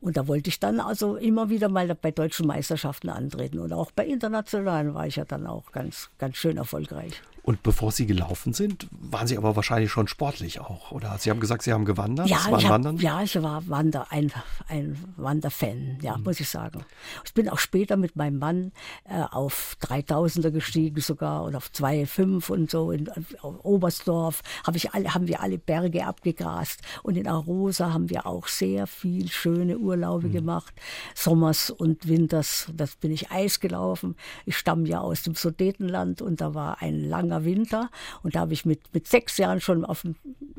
[0.02, 3.60] Und da wollte ich dann also immer wieder mal bei deutschen Meisterschaften antreten.
[3.60, 7.22] Und auch bei internationalen war ich ja dann auch ganz, ganz schön erfolgreich.
[7.46, 11.16] Und bevor Sie gelaufen sind, waren Sie aber wahrscheinlich schon sportlich auch, oder?
[11.20, 12.28] Sie haben gesagt, Sie haben gewandert.
[12.28, 14.32] Ja, ich, hab, ja ich war Wander, ein,
[14.68, 16.24] ein Wanderfan, ja, mhm.
[16.24, 16.84] muss ich sagen.
[17.24, 18.72] Ich bin auch später mit meinem Mann
[19.04, 22.90] äh, auf 3000er gestiegen sogar und auf 2,5 und so.
[22.90, 26.82] In, in Oberstdorf hab ich alle, haben wir alle Berge abgegrast.
[27.04, 30.34] Und in Arosa haben wir auch sehr viel schöne Urlaube mhm.
[30.34, 30.74] gemacht.
[31.14, 34.16] Sommers und Winters, das bin ich Eis gelaufen.
[34.46, 37.90] Ich stamme ja aus dem Sudetenland und da war ein langer Winter.
[38.24, 40.16] Und da habe ich mit, mit sechs Jahren schon auf dem,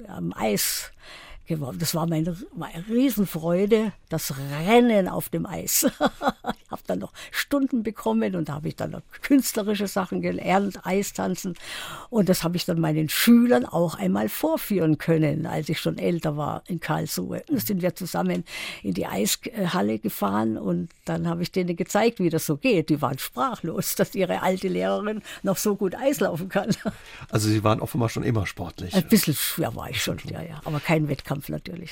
[0.06, 0.92] am Eis
[1.46, 1.78] geworden.
[1.78, 4.34] Das war meine, meine Riesenfreude, das
[4.66, 5.86] Rennen auf dem Eis.
[6.00, 10.80] ich habe dann noch Stunden bekommen und da habe ich dann noch künstlerische Sachen gelernt,
[10.84, 11.54] Eistanzen.
[12.10, 16.36] Und das habe ich dann meinen Schülern auch einmal vorführen können, als ich schon älter
[16.36, 17.42] war in Karlsruhe.
[17.48, 18.44] Da sind wir zusammen
[18.82, 22.88] in die Eishalle gefahren und dann habe ich denen gezeigt, wie das so geht.
[22.90, 26.70] Die waren sprachlos, dass ihre alte Lehrerin noch so gut Eis laufen kann.
[27.30, 28.94] Also Sie waren offenbar schon immer sportlich.
[28.94, 31.35] Ein bisschen schwer war ich schon, ja, ja, aber kein Wettkampf.
[31.36, 31.90] Wettkampf natürlich.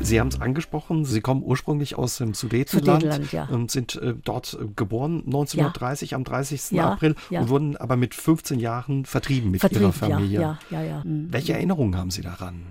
[0.00, 3.44] Sie haben es angesprochen, Sie kommen ursprünglich aus dem Sudetenland, Sudetenland ja.
[3.46, 6.16] und sind äh, dort äh, geboren 1930 ja.
[6.16, 6.70] am 30.
[6.70, 10.58] Ja, April und wurden aber mit 15 Jahren vertrieben mit vertrieben, Ihrer Familie.
[10.70, 11.32] Ja, mhm.
[11.32, 12.66] Welche Erinnerungen haben Sie daran?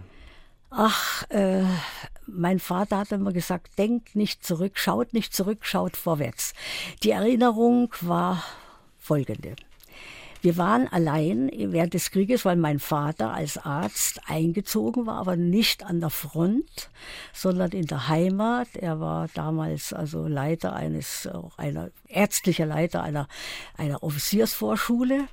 [0.70, 1.64] Ach, äh,
[2.26, 6.54] mein Vater hat immer gesagt, denkt nicht zurück, schaut nicht zurück, schaut vorwärts.
[7.04, 8.44] Die Erinnerung war
[8.98, 9.56] folgende.
[10.46, 15.84] Wir waren allein während des Krieges, weil mein Vater als Arzt eingezogen war, aber nicht
[15.84, 16.92] an der Front,
[17.34, 18.68] sondern in der Heimat.
[18.76, 23.28] Er war damals also Leiter eines, auch einer ärztlicher Leiter einer,
[23.76, 25.28] einer Offiziersvorschule.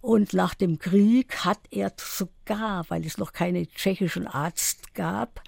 [0.00, 5.42] Und nach dem Krieg hat er sogar, weil es noch keine tschechischen Arzt gab,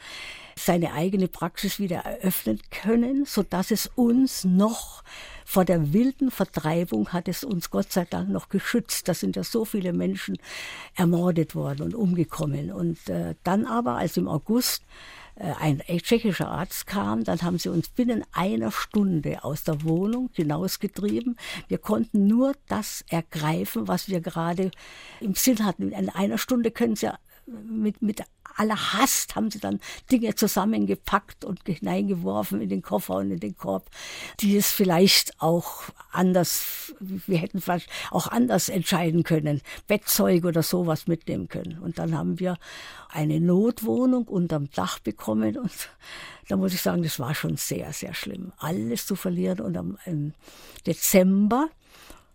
[0.57, 5.03] seine eigene Praxis wieder eröffnen können, so dass es uns noch
[5.45, 9.09] vor der wilden Vertreibung hat es uns Gott sei Dank noch geschützt.
[9.09, 10.39] Da sind ja so viele Menschen
[10.97, 12.73] ermordet worden und umgekommen.
[12.73, 14.83] Und äh, dann aber, als im August
[15.37, 20.31] äh, ein tschechischer Arzt kam, dann haben sie uns binnen einer Stunde aus der Wohnung
[20.33, 21.37] hinausgetrieben.
[21.69, 24.71] Wir konnten nur das ergreifen, was wir gerade
[25.21, 25.93] im Sinn hatten.
[25.93, 27.13] In einer Stunde können sie
[27.47, 28.23] mit, mit
[28.57, 29.81] aller Hast haben sie dann
[30.11, 33.91] Dinge zusammengepackt und hineingeworfen in den Koffer und in den Korb,
[34.41, 41.07] die es vielleicht auch anders, wir hätten vielleicht auch anders entscheiden können, Bettzeug oder sowas
[41.07, 41.79] mitnehmen können.
[41.79, 42.57] Und dann haben wir
[43.09, 45.73] eine Notwohnung unterm Dach bekommen und
[46.49, 49.61] da muss ich sagen, das war schon sehr, sehr schlimm, alles zu verlieren.
[49.61, 49.99] Und am
[50.87, 51.69] Dezember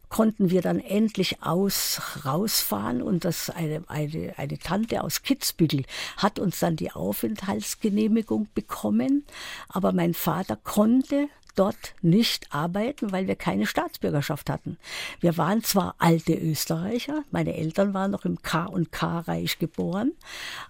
[0.10, 5.84] konnten wir dann endlich aus, rausfahren und das eine, eine, eine Tante aus Kitzbühel
[6.18, 9.26] hat uns dann die Aufenthaltsgenehmigung bekommen,
[9.70, 14.78] aber mein Vater konnte dort nicht arbeiten, weil wir keine Staatsbürgerschaft hatten.
[15.20, 20.14] Wir waren zwar alte Österreicher, meine Eltern waren noch im K und K-Reich geboren,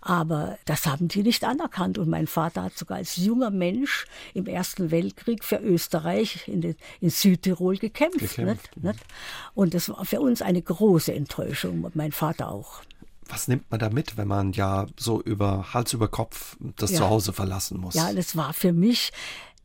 [0.02, 1.98] aber das haben die nicht anerkannt.
[1.98, 6.76] Und mein Vater hat sogar als junger Mensch im Ersten Weltkrieg für Österreich in, den,
[7.02, 8.20] in Südtirol gekämpft.
[8.20, 8.76] gekämpft.
[8.76, 8.84] Nicht?
[8.84, 9.06] Nicht?
[9.54, 12.82] Und das war für uns eine große Enttäuschung, mein Vater auch.
[13.30, 16.98] Was nimmt man da mit, wenn man ja so über Hals über Kopf das ja.
[16.98, 17.94] Zuhause verlassen muss?
[17.94, 19.12] Ja, das war für mich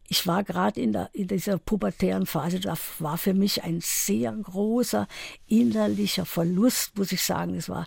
[0.09, 5.09] ich war gerade in, in dieser pubertären Phase, da war für mich ein sehr großer
[5.49, 7.55] innerlicher Verlust, muss ich sagen.
[7.55, 7.87] Es war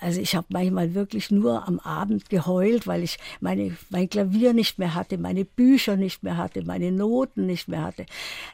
[0.00, 4.78] also ich habe manchmal wirklich nur am Abend geheult, weil ich meine, mein Klavier nicht
[4.78, 8.06] mehr hatte, meine Bücher nicht mehr hatte, meine Noten nicht mehr hatte.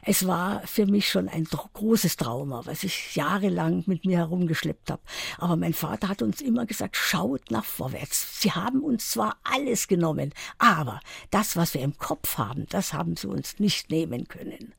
[0.03, 5.01] Es war für mich schon ein großes Trauma, was ich jahrelang mit mir herumgeschleppt habe.
[5.37, 8.41] Aber mein Vater hat uns immer gesagt, schaut nach vorwärts.
[8.41, 10.99] Sie haben uns zwar alles genommen, aber
[11.31, 14.73] das, was wir im Kopf haben, das haben sie uns nicht nehmen können.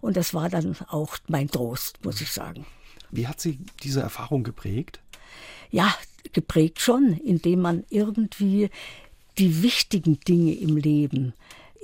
[0.00, 2.66] Und das war dann auch mein Trost, muss ich sagen.
[3.10, 5.00] Wie hat Sie diese Erfahrung geprägt?
[5.70, 5.94] Ja,
[6.32, 8.70] geprägt schon, indem man irgendwie
[9.38, 11.32] die wichtigen Dinge im Leben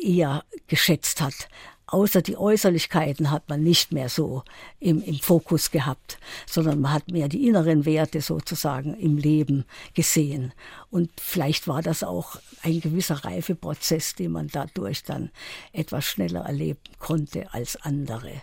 [0.00, 1.48] eher geschätzt hat.
[1.86, 4.42] Außer die Äußerlichkeiten hat man nicht mehr so
[4.80, 10.52] im, im Fokus gehabt, sondern man hat mehr die inneren Werte sozusagen im Leben gesehen.
[10.90, 15.30] Und vielleicht war das auch ein gewisser Reifeprozess, den man dadurch dann
[15.72, 18.40] etwas schneller erleben konnte als andere.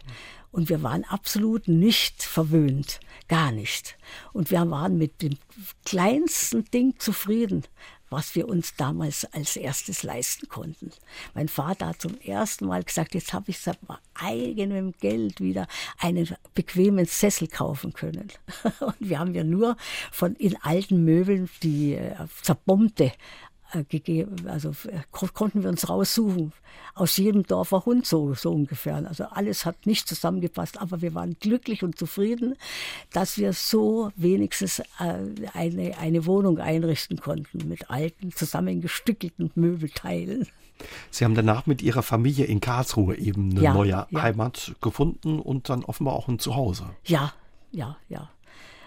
[0.52, 3.98] Und wir waren absolut nicht verwöhnt, gar nicht.
[4.34, 5.38] Und wir waren mit dem
[5.86, 7.64] kleinsten Ding zufrieden,
[8.12, 10.92] was wir uns damals als erstes leisten konnten.
[11.34, 13.80] Mein Vater hat zum ersten Mal gesagt, jetzt habe ich seit
[14.14, 18.28] eigenem Geld wieder einen bequemen Sessel kaufen können.
[18.80, 19.78] Und wir haben ja nur
[20.12, 23.14] von in alten Möbeln die äh, zerbombte
[23.88, 26.54] gegeben, also äh, konnten wir uns raussuchen.
[26.94, 28.96] Aus jedem Dorf war Hund so, so ungefähr.
[29.08, 32.56] Also alles hat nicht zusammengepasst, aber wir waren glücklich und zufrieden,
[33.12, 34.84] dass wir so wenigstens äh,
[35.54, 40.48] eine, eine Wohnung einrichten konnten mit alten, zusammengestückelten Möbelteilen.
[41.12, 44.08] Sie haben danach mit Ihrer Familie in Karlsruhe eben eine ja, neue ja.
[44.14, 46.90] Heimat gefunden und dann offenbar auch ein Zuhause.
[47.06, 47.34] Ja,
[47.72, 48.30] ja, ja.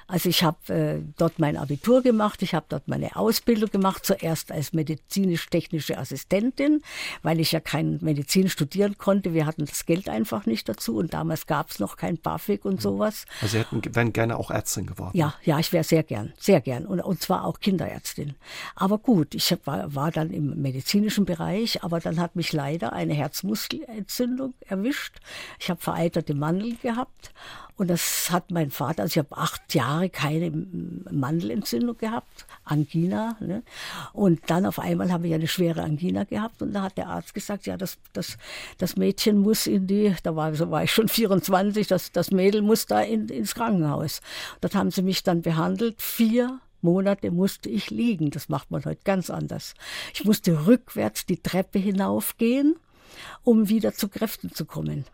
[0.06, 4.52] Also ich habe äh, dort mein Abitur gemacht, ich habe dort meine Ausbildung gemacht, zuerst
[4.52, 6.82] als medizinisch-technische Assistentin,
[7.22, 9.34] weil ich ja kein Medizin studieren konnte.
[9.34, 12.76] Wir hatten das Geld einfach nicht dazu und damals gab es noch kein BAföG und
[12.76, 12.80] mhm.
[12.80, 13.24] sowas.
[13.40, 15.16] Also Sie hätten, wären gerne auch Ärztin geworden?
[15.16, 18.34] Ja, ja, ich wäre sehr gern, sehr gern und, und zwar auch Kinderärztin.
[18.74, 23.14] Aber gut, ich war, war dann im medizinischen Bereich, aber dann hat mich leider eine
[23.14, 25.16] Herzmuskelentzündung erwischt.
[25.58, 27.32] Ich habe vereiterte Mandeln gehabt
[27.76, 30.52] und das hat mein Vater, also ich habe acht Jahre keine
[31.10, 33.36] Mandelentzündung gehabt, Angina.
[33.40, 33.64] Ne?
[34.12, 37.34] Und dann auf einmal habe ich eine schwere Angina gehabt und da hat der Arzt
[37.34, 38.38] gesagt, ja, das, das,
[38.78, 42.62] das Mädchen muss in die, da war, so war ich schon 24, das, das Mädel
[42.62, 44.20] muss da in, ins Krankenhaus.
[44.60, 48.30] Dort haben sie mich dann behandelt, vier Monate musste ich liegen.
[48.30, 49.74] Das macht man heute ganz anders.
[50.12, 52.76] Ich musste rückwärts die Treppe hinaufgehen
[53.42, 55.04] um wieder zu Kräften zu kommen.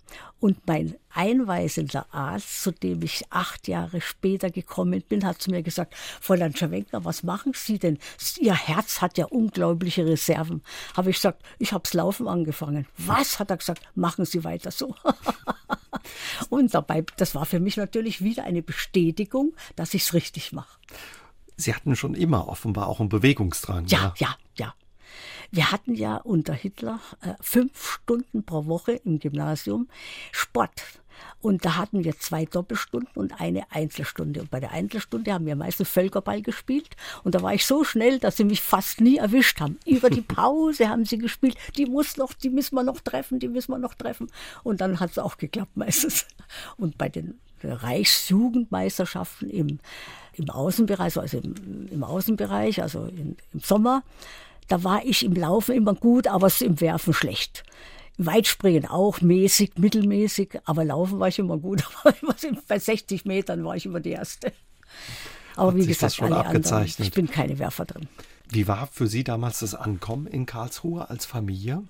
[0.41, 5.63] Und mein einweisender Arzt, zu dem ich acht Jahre später gekommen bin, hat zu mir
[5.63, 7.99] gesagt, Fräulein Schawenker, was machen Sie denn?
[8.39, 10.63] Ihr Herz hat ja unglaubliche Reserven.
[10.97, 12.87] Habe ich gesagt, ich habe Laufen angefangen.
[12.97, 13.39] Was?
[13.39, 14.95] Hat er gesagt, machen Sie weiter so.
[16.49, 20.79] Und dabei, das war für mich natürlich wieder eine Bestätigung, dass ich es richtig mache.
[21.57, 23.87] Sie hatten schon immer offenbar auch einen Bewegungsdrang.
[23.87, 24.75] Ja, ja, ja.
[25.51, 29.89] Wir hatten ja unter Hitler äh, fünf Stunden pro Woche im Gymnasium
[30.31, 30.83] Sport.
[31.43, 34.43] Und da hatten wir zwei Doppelstunden und eine Einzelstunde.
[34.43, 36.91] Und bei der Einzelstunde haben wir meistens Völkerball gespielt.
[37.25, 39.79] Und da war ich so schnell, dass sie mich fast nie erwischt haben.
[39.87, 41.57] Über die Pause haben sie gespielt.
[41.77, 44.31] Die muss noch, die müssen wir noch treffen, die müssen wir noch treffen.
[44.63, 46.27] Und dann hat es auch geklappt meistens.
[46.77, 49.79] Und bei den Reichsjugendmeisterschaften im,
[50.35, 54.03] im Außenbereich, also im, im Außenbereich, also in, im Sommer,
[54.71, 57.65] da war ich im Laufen immer gut, aber im Werfen schlecht.
[58.19, 61.83] Weitspringen auch mäßig, mittelmäßig, aber Laufen war ich immer gut.
[62.69, 64.53] bei 60 Metern war ich immer die Erste.
[65.57, 68.09] Aber Hat wie gesagt, alle anderen, ich bin keine Werfer drin.
[68.49, 71.83] Wie war für Sie damals das Ankommen in Karlsruhe als Familie?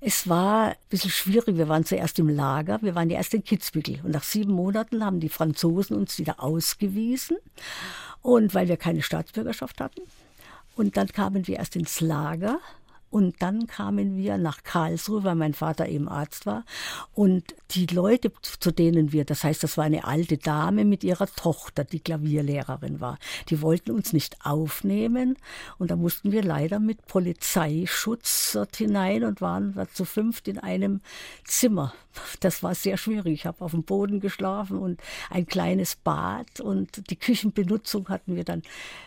[0.00, 1.56] Es war ein bisschen schwierig.
[1.56, 4.00] Wir waren zuerst im Lager, wir waren ja erst in Kitzbühel.
[4.02, 7.36] Und nach sieben Monaten haben die Franzosen uns wieder ausgewiesen.
[8.22, 10.02] Und weil wir keine Staatsbürgerschaft hatten,
[10.76, 12.60] und dann kamen wir erst ins Lager
[13.16, 16.66] und dann kamen wir nach Karlsruhe, weil mein Vater eben Arzt war.
[17.14, 21.26] Und die Leute, zu denen wir, das heißt, das war eine alte Dame mit ihrer
[21.26, 25.38] Tochter, die Klavierlehrerin war, die wollten uns nicht aufnehmen.
[25.78, 31.00] Und da mussten wir leider mit Polizeischutz dort hinein und waren zu fünft in einem
[31.44, 31.94] Zimmer.
[32.40, 33.32] Das war sehr schwierig.
[33.32, 35.00] Ich habe auf dem Boden geschlafen und
[35.30, 38.62] ein kleines Bad und die Küchenbenutzung hatten wir dann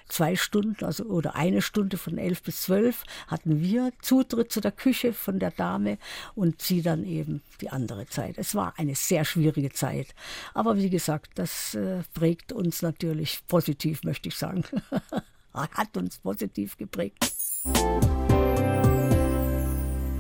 [0.08, 4.72] zwei Stunden, also oder eine Stunde von elf bis zwölf hatten wir Zutritt zu der
[4.72, 5.98] Küche von der Dame
[6.36, 8.38] und sie dann eben die andere Zeit.
[8.38, 10.08] Es war eine sehr schwierige Zeit.
[10.54, 14.64] Aber wie gesagt, das äh, prägt uns natürlich positiv, möchte ich sagen.
[15.54, 17.34] Hat uns positiv geprägt.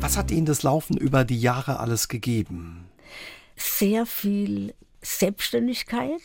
[0.01, 2.89] Was hat Ihnen das Laufen über die Jahre alles gegeben?
[3.55, 6.21] Sehr viel Selbstständigkeit.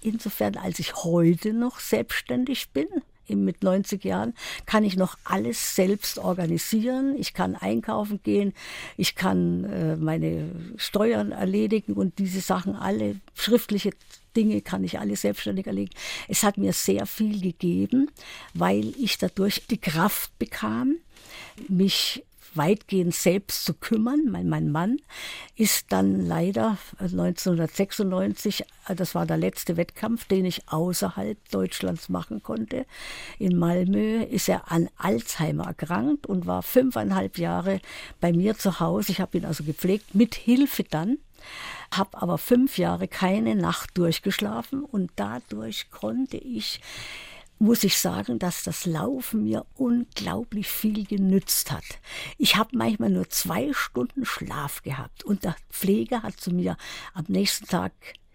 [0.00, 2.88] Insofern, als ich heute noch selbstständig bin,
[3.28, 4.34] mit 90 Jahren,
[4.66, 7.14] kann ich noch alles selbst organisieren.
[7.18, 8.52] Ich kann einkaufen gehen,
[8.96, 13.90] ich kann äh, meine Steuern erledigen und diese Sachen alle, schriftliche
[14.36, 15.96] Dinge kann ich alle selbstständig erledigen.
[16.28, 18.10] Es hat mir sehr viel gegeben,
[18.54, 20.96] weil ich dadurch die Kraft bekam,
[21.68, 22.24] mich
[22.54, 24.26] weitgehend selbst zu kümmern.
[24.30, 24.98] Mein, mein Mann
[25.56, 32.42] ist dann leider 1996, äh, das war der letzte Wettkampf, den ich außerhalb Deutschlands machen
[32.42, 32.86] konnte.
[33.38, 37.80] In Malmö ist er an Alzheimer erkrankt und war fünfeinhalb Jahre
[38.20, 39.12] bei mir zu Hause.
[39.12, 41.18] Ich habe ihn also gepflegt, mit Hilfe dann
[41.92, 46.80] habe aber fünf Jahre keine Nacht durchgeschlafen und dadurch konnte ich
[47.62, 51.84] muss ich sagen, dass das Laufen mir unglaublich viel genützt hat.
[52.36, 56.76] Ich habe manchmal nur zwei Stunden Schlaf gehabt und der Pfleger hat zu mir
[57.14, 57.92] am nächsten Tag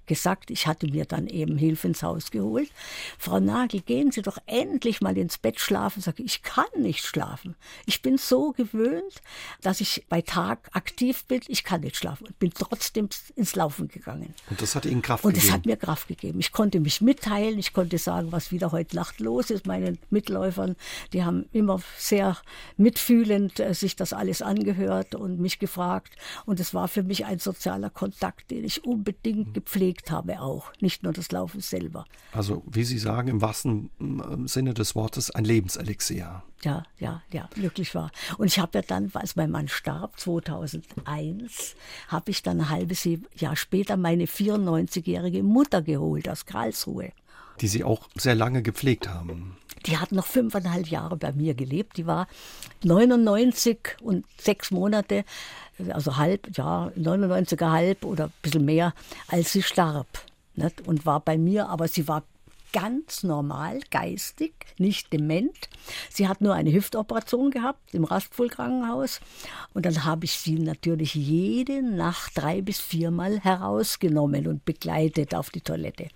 [0.07, 0.49] gesagt.
[0.49, 2.71] Ich hatte mir dann eben Hilfe ins Haus geholt.
[3.17, 6.01] Frau Nagel, gehen Sie doch endlich mal ins Bett schlafen.
[6.01, 7.55] Sage ich, kann nicht schlafen.
[7.85, 9.21] Ich bin so gewöhnt,
[9.61, 11.41] dass ich bei Tag aktiv bin.
[11.47, 12.27] Ich kann nicht schlafen.
[12.29, 14.33] Ich bin trotzdem ins Laufen gegangen.
[14.49, 15.45] Und das hat Ihnen Kraft Und gegeben?
[15.45, 16.39] Und es hat mir Kraft gegeben.
[16.39, 17.59] Ich konnte mich mitteilen.
[17.59, 19.67] Ich konnte sagen, was wieder heute Nacht los ist.
[19.67, 20.75] Meinen Mitläufern,
[21.13, 22.37] die haben immer sehr
[22.77, 26.15] mitfühlend äh, sich das alles angehört und mich gefragt.
[26.45, 30.71] Und es war für mich ein sozialer Kontakt, den ich unbedingt gepflegt habe auch.
[30.79, 32.05] Nicht nur das Laufen selber.
[32.31, 36.43] Also, wie Sie sagen, im wahrsten mm, Sinne des Wortes ein Lebenselixier.
[36.63, 38.11] Ja, ja, ja, wirklich wahr.
[38.37, 41.75] Und ich habe ja dann, als mein Mann starb, 2001,
[42.07, 47.11] habe ich dann ein halbes Jahr später meine 94-jährige Mutter geholt aus Karlsruhe.
[47.61, 49.57] Die Sie auch sehr lange gepflegt haben.
[49.85, 51.97] Die hat noch fünfeinhalb Jahre bei mir gelebt.
[51.97, 52.27] Die war
[52.83, 55.23] 99 und sechs Monate,
[55.89, 58.93] also halb, ja, 99er halb oder ein bisschen mehr,
[59.27, 60.07] als sie starb.
[60.55, 60.87] Nicht?
[60.87, 62.23] Und war bei mir, aber sie war
[62.73, 65.69] ganz normal, geistig, nicht dement.
[66.09, 69.21] Sie hat nur eine Hüftoperation gehabt im Rastvoll-Krankenhaus.
[69.73, 75.49] Und dann habe ich sie natürlich jede Nacht drei bis viermal herausgenommen und begleitet auf
[75.49, 76.09] die Toilette.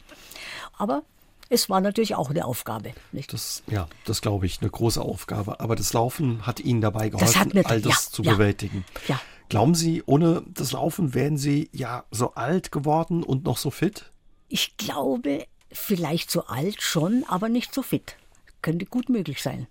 [0.77, 1.03] Aber
[1.51, 2.93] es war natürlich auch eine Aufgabe.
[3.11, 3.33] Nicht?
[3.33, 5.59] Das, ja, das glaube ich, eine große Aufgabe.
[5.59, 8.85] Aber das Laufen hat Ihnen dabei geholfen, mir, all das ja, zu ja, bewältigen.
[9.07, 9.19] Ja.
[9.49, 14.05] Glauben Sie, ohne das Laufen wären Sie ja so alt geworden und noch so fit?
[14.47, 18.15] Ich glaube, vielleicht so alt schon, aber nicht so fit.
[18.61, 19.67] Könnte gut möglich sein.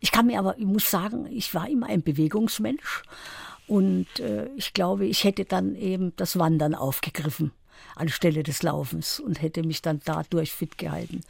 [0.00, 3.04] Ich kann mir aber, ich muss sagen, ich war immer ein Bewegungsmensch
[3.66, 7.52] und äh, ich glaube, ich hätte dann eben das Wandern aufgegriffen
[7.96, 11.22] anstelle des Laufens und hätte mich dann dadurch fit gehalten.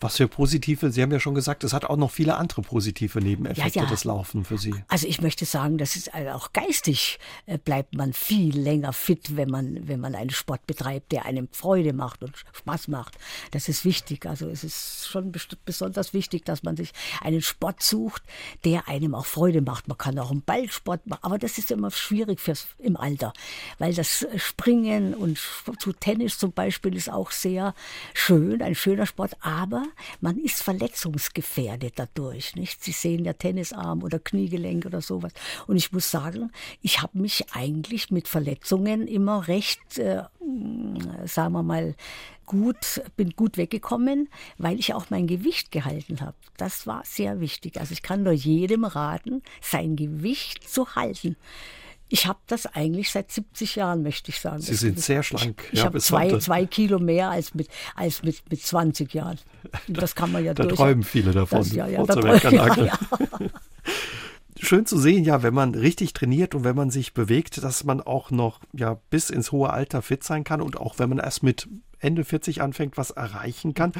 [0.00, 3.20] Was für positive, Sie haben ja schon gesagt, es hat auch noch viele andere positive
[3.20, 3.90] Nebeneffekte, ja, ja.
[3.90, 4.74] das Laufen für Sie.
[4.88, 9.36] Also ich möchte sagen, das ist also auch geistig äh, bleibt man viel länger fit,
[9.36, 13.14] wenn man, wenn man einen Sport betreibt, der einem Freude macht und Spaß macht.
[13.52, 14.26] Das ist wichtig.
[14.26, 15.32] Also es ist schon
[15.64, 16.92] besonders wichtig, dass man sich
[17.22, 18.22] einen Sport sucht,
[18.64, 19.88] der einem auch Freude macht.
[19.88, 23.32] Man kann auch einen Ballsport machen, aber das ist immer schwierig fürs, im Alter,
[23.78, 25.38] weil das Springen und
[25.78, 27.74] zu Tennis zum Beispiel ist auch sehr
[28.14, 29.85] schön, ein schöner Sport, aber
[30.20, 32.56] man ist verletzungsgefährdet dadurch.
[32.56, 32.82] Nicht?
[32.82, 35.32] Sie sehen ja Tennisarm oder Kniegelenk oder sowas.
[35.66, 36.50] Und ich muss sagen,
[36.82, 40.24] ich habe mich eigentlich mit Verletzungen immer recht, äh,
[41.24, 41.94] sagen wir mal,
[42.46, 46.36] gut, bin gut weggekommen, weil ich auch mein Gewicht gehalten habe.
[46.56, 47.78] Das war sehr wichtig.
[47.78, 51.36] Also ich kann nur jedem raten, sein Gewicht zu halten.
[52.08, 54.60] Ich habe das eigentlich seit 70 Jahren, möchte ich sagen.
[54.60, 55.64] Sie sind sehr schlank.
[55.66, 59.38] Ich, ich ja, habe zwei, zwei Kilo mehr als mit, als mit, mit 20 Jahren.
[59.88, 60.76] Das kann man ja Da durch.
[60.76, 61.58] träumen viele davon.
[61.58, 62.98] Das, ja, ja, da träumen, ja, ja.
[64.58, 68.00] Schön zu sehen, ja, wenn man richtig trainiert und wenn man sich bewegt, dass man
[68.00, 71.42] auch noch ja bis ins hohe Alter fit sein kann und auch wenn man erst
[71.42, 71.68] mit
[71.98, 73.92] Ende 40 anfängt, was erreichen kann.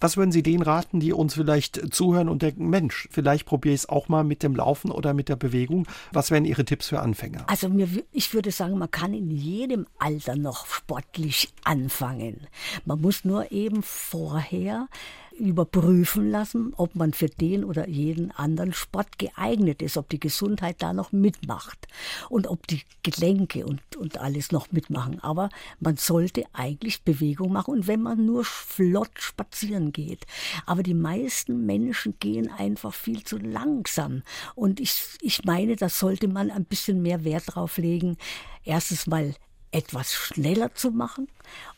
[0.00, 3.82] Was würden Sie denen raten, die uns vielleicht zuhören und denken, Mensch, vielleicht probiere ich
[3.82, 5.86] es auch mal mit dem Laufen oder mit der Bewegung?
[6.12, 7.44] Was wären Ihre Tipps für Anfänger?
[7.48, 12.46] Also mir, ich würde sagen, man kann in jedem Alter noch sportlich anfangen.
[12.84, 14.88] Man muss nur eben vorher
[15.42, 20.76] überprüfen lassen, ob man für den oder jeden anderen Sport geeignet ist, ob die Gesundheit
[20.78, 21.88] da noch mitmacht
[22.28, 25.20] und ob die Gelenke und, und alles noch mitmachen.
[25.20, 30.26] Aber man sollte eigentlich Bewegung machen und wenn man nur flott spazieren geht.
[30.64, 34.22] Aber die meisten Menschen gehen einfach viel zu langsam.
[34.54, 38.16] Und ich, ich meine, da sollte man ein bisschen mehr Wert drauf legen.
[38.64, 39.34] Erstens mal
[39.72, 41.26] etwas schneller zu machen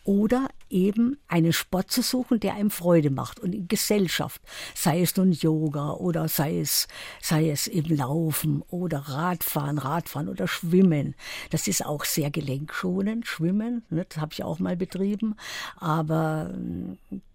[0.05, 4.41] oder eben einen Sport zu suchen, der einem Freude macht und in Gesellschaft,
[4.75, 6.89] sei es nun Yoga oder sei es,
[7.23, 11.15] sei es eben Laufen oder Radfahren, Radfahren oder Schwimmen.
[11.51, 15.37] Das ist auch sehr gelenkschonend, Schwimmen, ne, das habe ich auch mal betrieben,
[15.77, 16.51] aber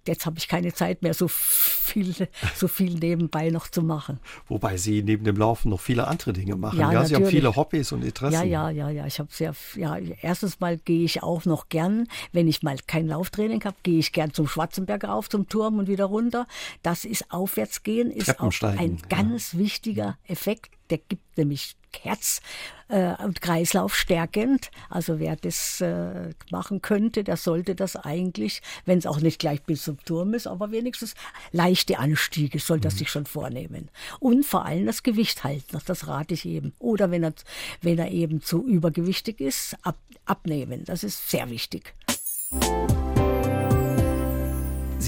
[0.09, 4.19] jetzt habe ich keine Zeit mehr, so viel, so viel nebenbei noch zu machen.
[4.47, 6.79] Wobei Sie neben dem Laufen noch viele andere Dinge machen.
[6.79, 8.33] Ja, ja Sie haben viele Hobbys und Interessen.
[8.33, 9.05] Ja, ja, ja, ja.
[9.05, 13.07] Ich habe sehr, ja, erstens mal gehe ich auch noch gern, wenn ich mal kein
[13.07, 16.47] Lauftraining habe, gehe ich gern zum Schwarzenberg auf, zum Turm und wieder runter.
[16.83, 19.59] Das ist Aufwärtsgehen, ist auch ein ganz ja.
[19.59, 20.78] wichtiger Effekt.
[20.89, 22.41] Der gibt nämlich Herz
[22.87, 24.71] äh, und Kreislauf stärkend.
[24.89, 29.61] Also wer das äh, machen könnte, der sollte das eigentlich, wenn es auch nicht gleich
[29.63, 31.15] bis zum Turm ist, aber wenigstens
[31.51, 32.97] leichte Anstiege soll das mhm.
[32.99, 33.89] sich schon vornehmen.
[34.19, 36.73] Und vor allem das Gewicht halten, das rate ich eben.
[36.79, 37.33] Oder wenn er,
[37.81, 40.83] wenn er eben zu übergewichtig ist, ab, abnehmen.
[40.85, 41.93] Das ist sehr wichtig.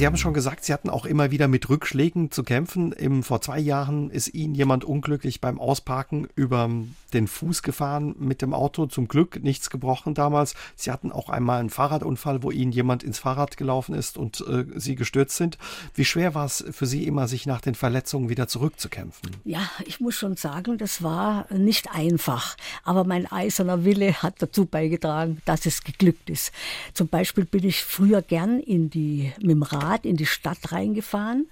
[0.02, 2.92] Sie haben schon gesagt, Sie hatten auch immer wieder mit Rückschlägen zu kämpfen.
[2.92, 6.72] Im, vor zwei Jahren ist Ihnen jemand unglücklich beim Ausparken über
[7.14, 8.88] den Fuß gefahren mit dem Auto.
[8.88, 10.56] Zum Glück nichts gebrochen damals.
[10.76, 14.66] Sie hatten auch einmal einen Fahrradunfall, wo Ihnen jemand ins Fahrrad gelaufen ist und äh,
[14.74, 15.60] Sie gestürzt sind.
[15.94, 19.30] Wie schwer war es für Sie immer, sich nach den Verletzungen wieder zurückzukämpfen?
[19.44, 22.58] Ja, ich muss schon sagen, das war nicht einfach.
[22.84, 26.52] Aber mein eiserner Wille hat dazu beigetragen, dass es geglückt ist.
[26.96, 31.50] Zum Beispiel bin ich früher gern in die, mit dem Rad in die Stadt reingefahren,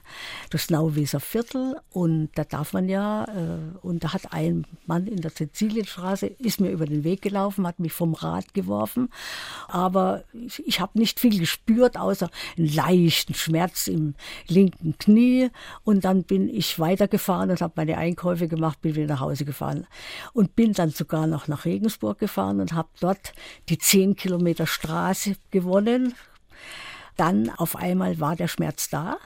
[0.50, 1.76] das Nauweser Viertel.
[1.92, 6.62] Und da darf man ja, äh, und da hat ein Mann in der Sizilienstraße, ist
[6.62, 9.10] mir über den Weg gelaufen, hat mich vom Rad geworfen.
[9.68, 14.16] Aber ich, ich habe nicht viel gespürt, außer einen leichten Schmerz im
[14.48, 15.50] linken Knie.
[15.84, 19.88] Und dann bin ich weitergefahren und habe meine Einkäufe gemacht, bin wieder nach Hause gefahren.
[20.34, 23.34] Und bin dann sogar noch nach Regensburg gefahren und habe dort
[23.70, 26.14] die zehn Kilometer Straße gewonnen,
[27.20, 29.18] dann auf einmal war der Schmerz da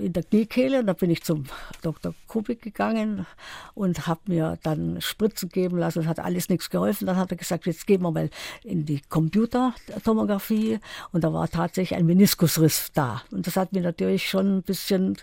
[0.00, 0.84] in der Kniekehle.
[0.84, 1.44] Da bin ich zum
[1.82, 2.14] Dr.
[2.26, 3.26] Kubik gegangen
[3.74, 6.00] und habe mir dann Spritzen geben lassen.
[6.00, 7.06] Es hat alles nichts geholfen.
[7.06, 8.30] Dann hat er gesagt, jetzt gehen wir mal
[8.62, 10.80] in die Computertomographie.
[11.12, 13.22] Und da war tatsächlich ein Meniskusriss da.
[13.30, 15.16] Und das hat mich natürlich schon ein bisschen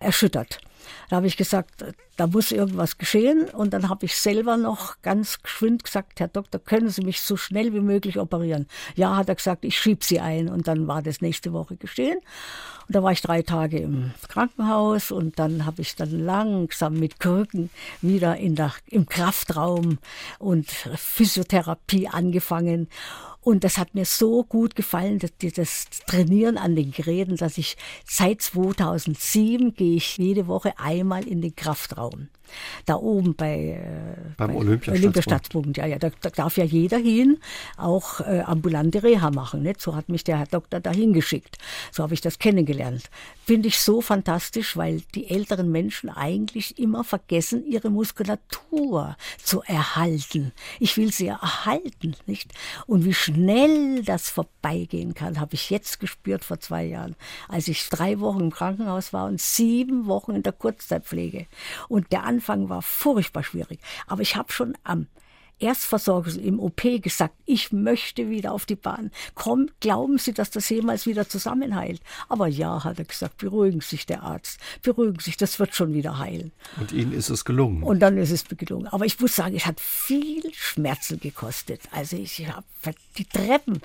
[0.00, 0.60] erschüttert.
[1.08, 1.84] Da habe ich gesagt,
[2.16, 3.48] da muss irgendwas geschehen.
[3.50, 7.36] Und dann habe ich selber noch ganz geschwind gesagt, Herr Doktor, können Sie mich so
[7.36, 8.66] schnell wie möglich operieren?
[8.94, 10.48] Ja, hat er gesagt, ich schiebe Sie ein.
[10.48, 12.18] Und dann war das nächste Woche geschehen.
[12.88, 17.20] Und da war ich drei Tage im Krankenhaus und dann habe ich dann langsam mit
[17.20, 17.70] Krücken
[18.00, 19.98] wieder in der, im Kraftraum
[20.38, 22.88] und Physiotherapie angefangen.
[23.42, 27.76] Und das hat mir so gut gefallen, dass das Trainieren an den Geräten, dass ich
[28.04, 32.28] seit 2007 gehe ich jede Woche einmal in den Kraftraum
[32.86, 35.76] da oben bei, äh, beim bei Olympiastützpunkt.
[35.76, 37.38] Ja, ja, da, da, darf ja jeder hin,
[37.76, 39.62] auch äh, ambulante Reha machen.
[39.62, 39.80] Nicht?
[39.80, 41.58] So hat mich der Herr Doktor dahin geschickt.
[41.90, 43.10] So habe ich das kennengelernt.
[43.44, 50.52] Finde ich so fantastisch, weil die älteren Menschen eigentlich immer vergessen, ihre Muskulatur zu erhalten.
[50.78, 52.52] Ich will sie ja erhalten, nicht?
[52.86, 57.16] Und wie schnell das vorbeigehen kann, habe ich jetzt gespürt vor zwei Jahren,
[57.48, 61.46] als ich drei Wochen im Krankenhaus war und sieben Wochen in der Kurzzeitpflege.
[61.88, 63.78] Und der Anfang Anfang war furchtbar schwierig.
[64.08, 65.06] Aber ich habe schon am
[65.60, 69.12] Erstversorgung im OP gesagt, ich möchte wieder auf die Bahn.
[69.36, 72.00] Komm, glauben Sie, dass das jemals wieder zusammenheilt?
[72.28, 74.58] Aber ja, hat er gesagt, beruhigen Sie sich, der Arzt.
[74.82, 76.50] Beruhigen Sie sich, das wird schon wieder heilen.
[76.80, 77.84] Und Ihnen ist es gelungen.
[77.84, 78.88] Und dann ist es gelungen.
[78.88, 81.82] Aber ich muss sagen, es hat viel Schmerzen gekostet.
[81.92, 82.66] Also ich habe
[83.16, 83.80] die Treppen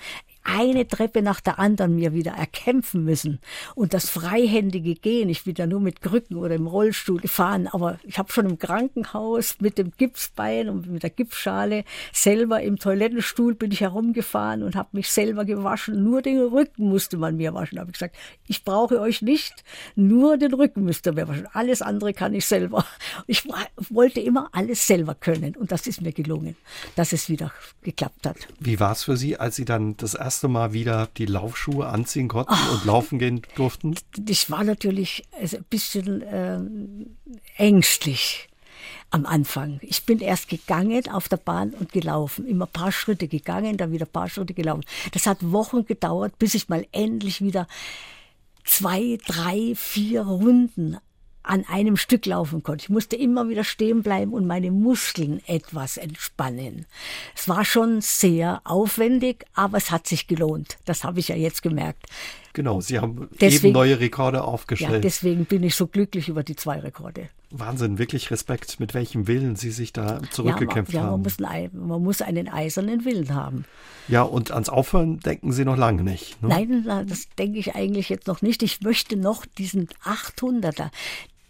[0.48, 3.40] eine Treppe nach der anderen mir wieder erkämpfen müssen.
[3.76, 8.00] Und das freihändige Gehen, ich bin ja nur mit Krücken oder im Rollstuhl gefahren, aber
[8.04, 11.84] ich habe schon im Krankenhaus mit dem Gipsbein und mit der Gipsschale
[12.14, 16.04] selber im Toilettenstuhl bin ich herumgefahren und habe mich selber gewaschen.
[16.04, 17.76] Nur den Rücken musste man mir waschen.
[17.76, 18.16] Da habe ich gesagt,
[18.48, 21.48] ich brauche euch nicht, nur den Rücken müsst ihr mir waschen.
[21.52, 22.86] Alles andere kann ich selber.
[23.28, 23.44] Ich
[23.90, 26.56] wollte immer alles selber können und das ist mir gelungen,
[26.96, 28.38] dass es wieder geklappt hat.
[28.60, 31.88] Wie war es für Sie, als Sie dann das erste erste Mal wieder die Laufschuhe
[31.88, 33.96] anziehen konnten Ach, und laufen gehen durften?
[34.28, 36.60] Ich war natürlich ein bisschen äh,
[37.56, 38.48] ängstlich
[39.10, 39.80] am Anfang.
[39.82, 42.46] Ich bin erst gegangen auf der Bahn und gelaufen.
[42.46, 44.84] Immer ein paar Schritte gegangen, dann wieder ein paar Schritte gelaufen.
[45.12, 47.68] Das hat Wochen gedauert, bis ich mal endlich wieder
[48.64, 50.98] zwei, drei, vier Runden
[51.48, 52.84] an einem Stück laufen konnte.
[52.84, 56.86] Ich musste immer wieder stehen bleiben und meine Muskeln etwas entspannen.
[57.36, 60.78] Es war schon sehr aufwendig, aber es hat sich gelohnt.
[60.86, 62.06] Das habe ich ja jetzt gemerkt.
[62.54, 64.92] Genau, Sie haben deswegen, eben neue Rekorde aufgestellt.
[64.92, 67.30] Ja, deswegen bin ich so glücklich über die zwei Rekorde.
[67.52, 71.22] Wahnsinn, wirklich Respekt, mit welchem Willen Sie sich da zurückgekämpft ja, man, ja, haben.
[71.22, 73.66] Man muss, einen, man muss einen eisernen Willen haben.
[74.08, 76.42] Ja, und ans Aufhören denken Sie noch lange nicht.
[76.42, 76.50] Ne?
[76.50, 78.64] Nein, das denke ich eigentlich jetzt noch nicht.
[78.64, 80.90] Ich möchte noch diesen 800er,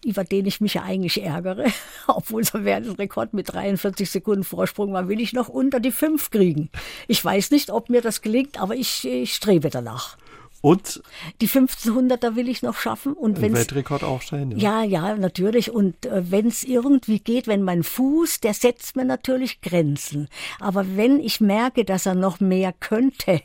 [0.05, 1.65] über den ich mich ja eigentlich ärgere,
[2.07, 6.29] obwohl es ein Wertrekord mit 43 Sekunden Vorsprung war, will ich noch unter die 5
[6.29, 6.69] kriegen.
[7.07, 10.17] Ich weiß nicht, ob mir das gelingt, aber ich, ich strebe danach.
[10.61, 11.03] Und?
[11.39, 13.13] Die 1500er will ich noch schaffen.
[13.13, 14.51] Und wenn Weltrekord aufstellen?
[14.57, 14.83] Ja.
[14.83, 15.71] ja, ja, natürlich.
[15.71, 20.27] Und äh, wenn es irgendwie geht, wenn mein Fuß, der setzt mir natürlich Grenzen.
[20.59, 23.41] Aber wenn ich merke, dass er noch mehr könnte,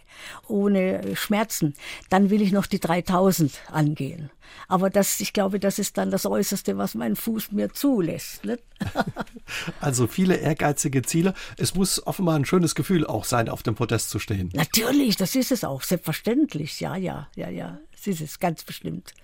[0.48, 1.74] ohne Schmerzen,
[2.08, 4.30] dann will ich noch die 3000 angehen.
[4.68, 8.44] Aber das, ich glaube, das ist dann das Äußerste, was mein Fuß mir zulässt.
[8.44, 8.62] Nicht?
[9.80, 11.34] also viele ehrgeizige Ziele.
[11.56, 14.50] Es muss offenbar ein schönes Gefühl auch sein, auf dem Podest zu stehen.
[14.54, 16.80] Natürlich, das ist es auch, selbstverständlich.
[16.80, 17.78] Ja, ja, ja, ja.
[17.92, 19.14] Das ist es ganz bestimmt.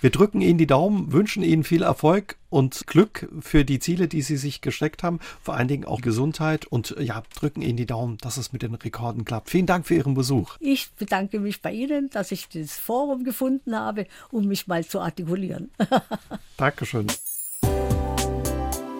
[0.00, 4.22] Wir drücken Ihnen die Daumen, wünschen Ihnen viel Erfolg und Glück für die Ziele, die
[4.22, 5.18] Sie sich gesteckt haben.
[5.42, 8.74] Vor allen Dingen auch Gesundheit und ja, drücken Ihnen die Daumen, dass es mit den
[8.74, 9.50] Rekorden klappt.
[9.50, 10.56] Vielen Dank für Ihren Besuch.
[10.60, 15.00] Ich bedanke mich bei Ihnen, dass ich das Forum gefunden habe, um mich mal zu
[15.00, 15.70] artikulieren.
[16.56, 17.08] Dankeschön.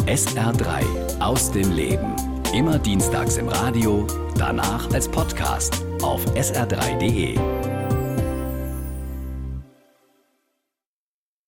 [0.06, 2.16] SR3 aus dem Leben.
[2.54, 7.77] Immer dienstags im Radio, danach als Podcast auf sr3.de.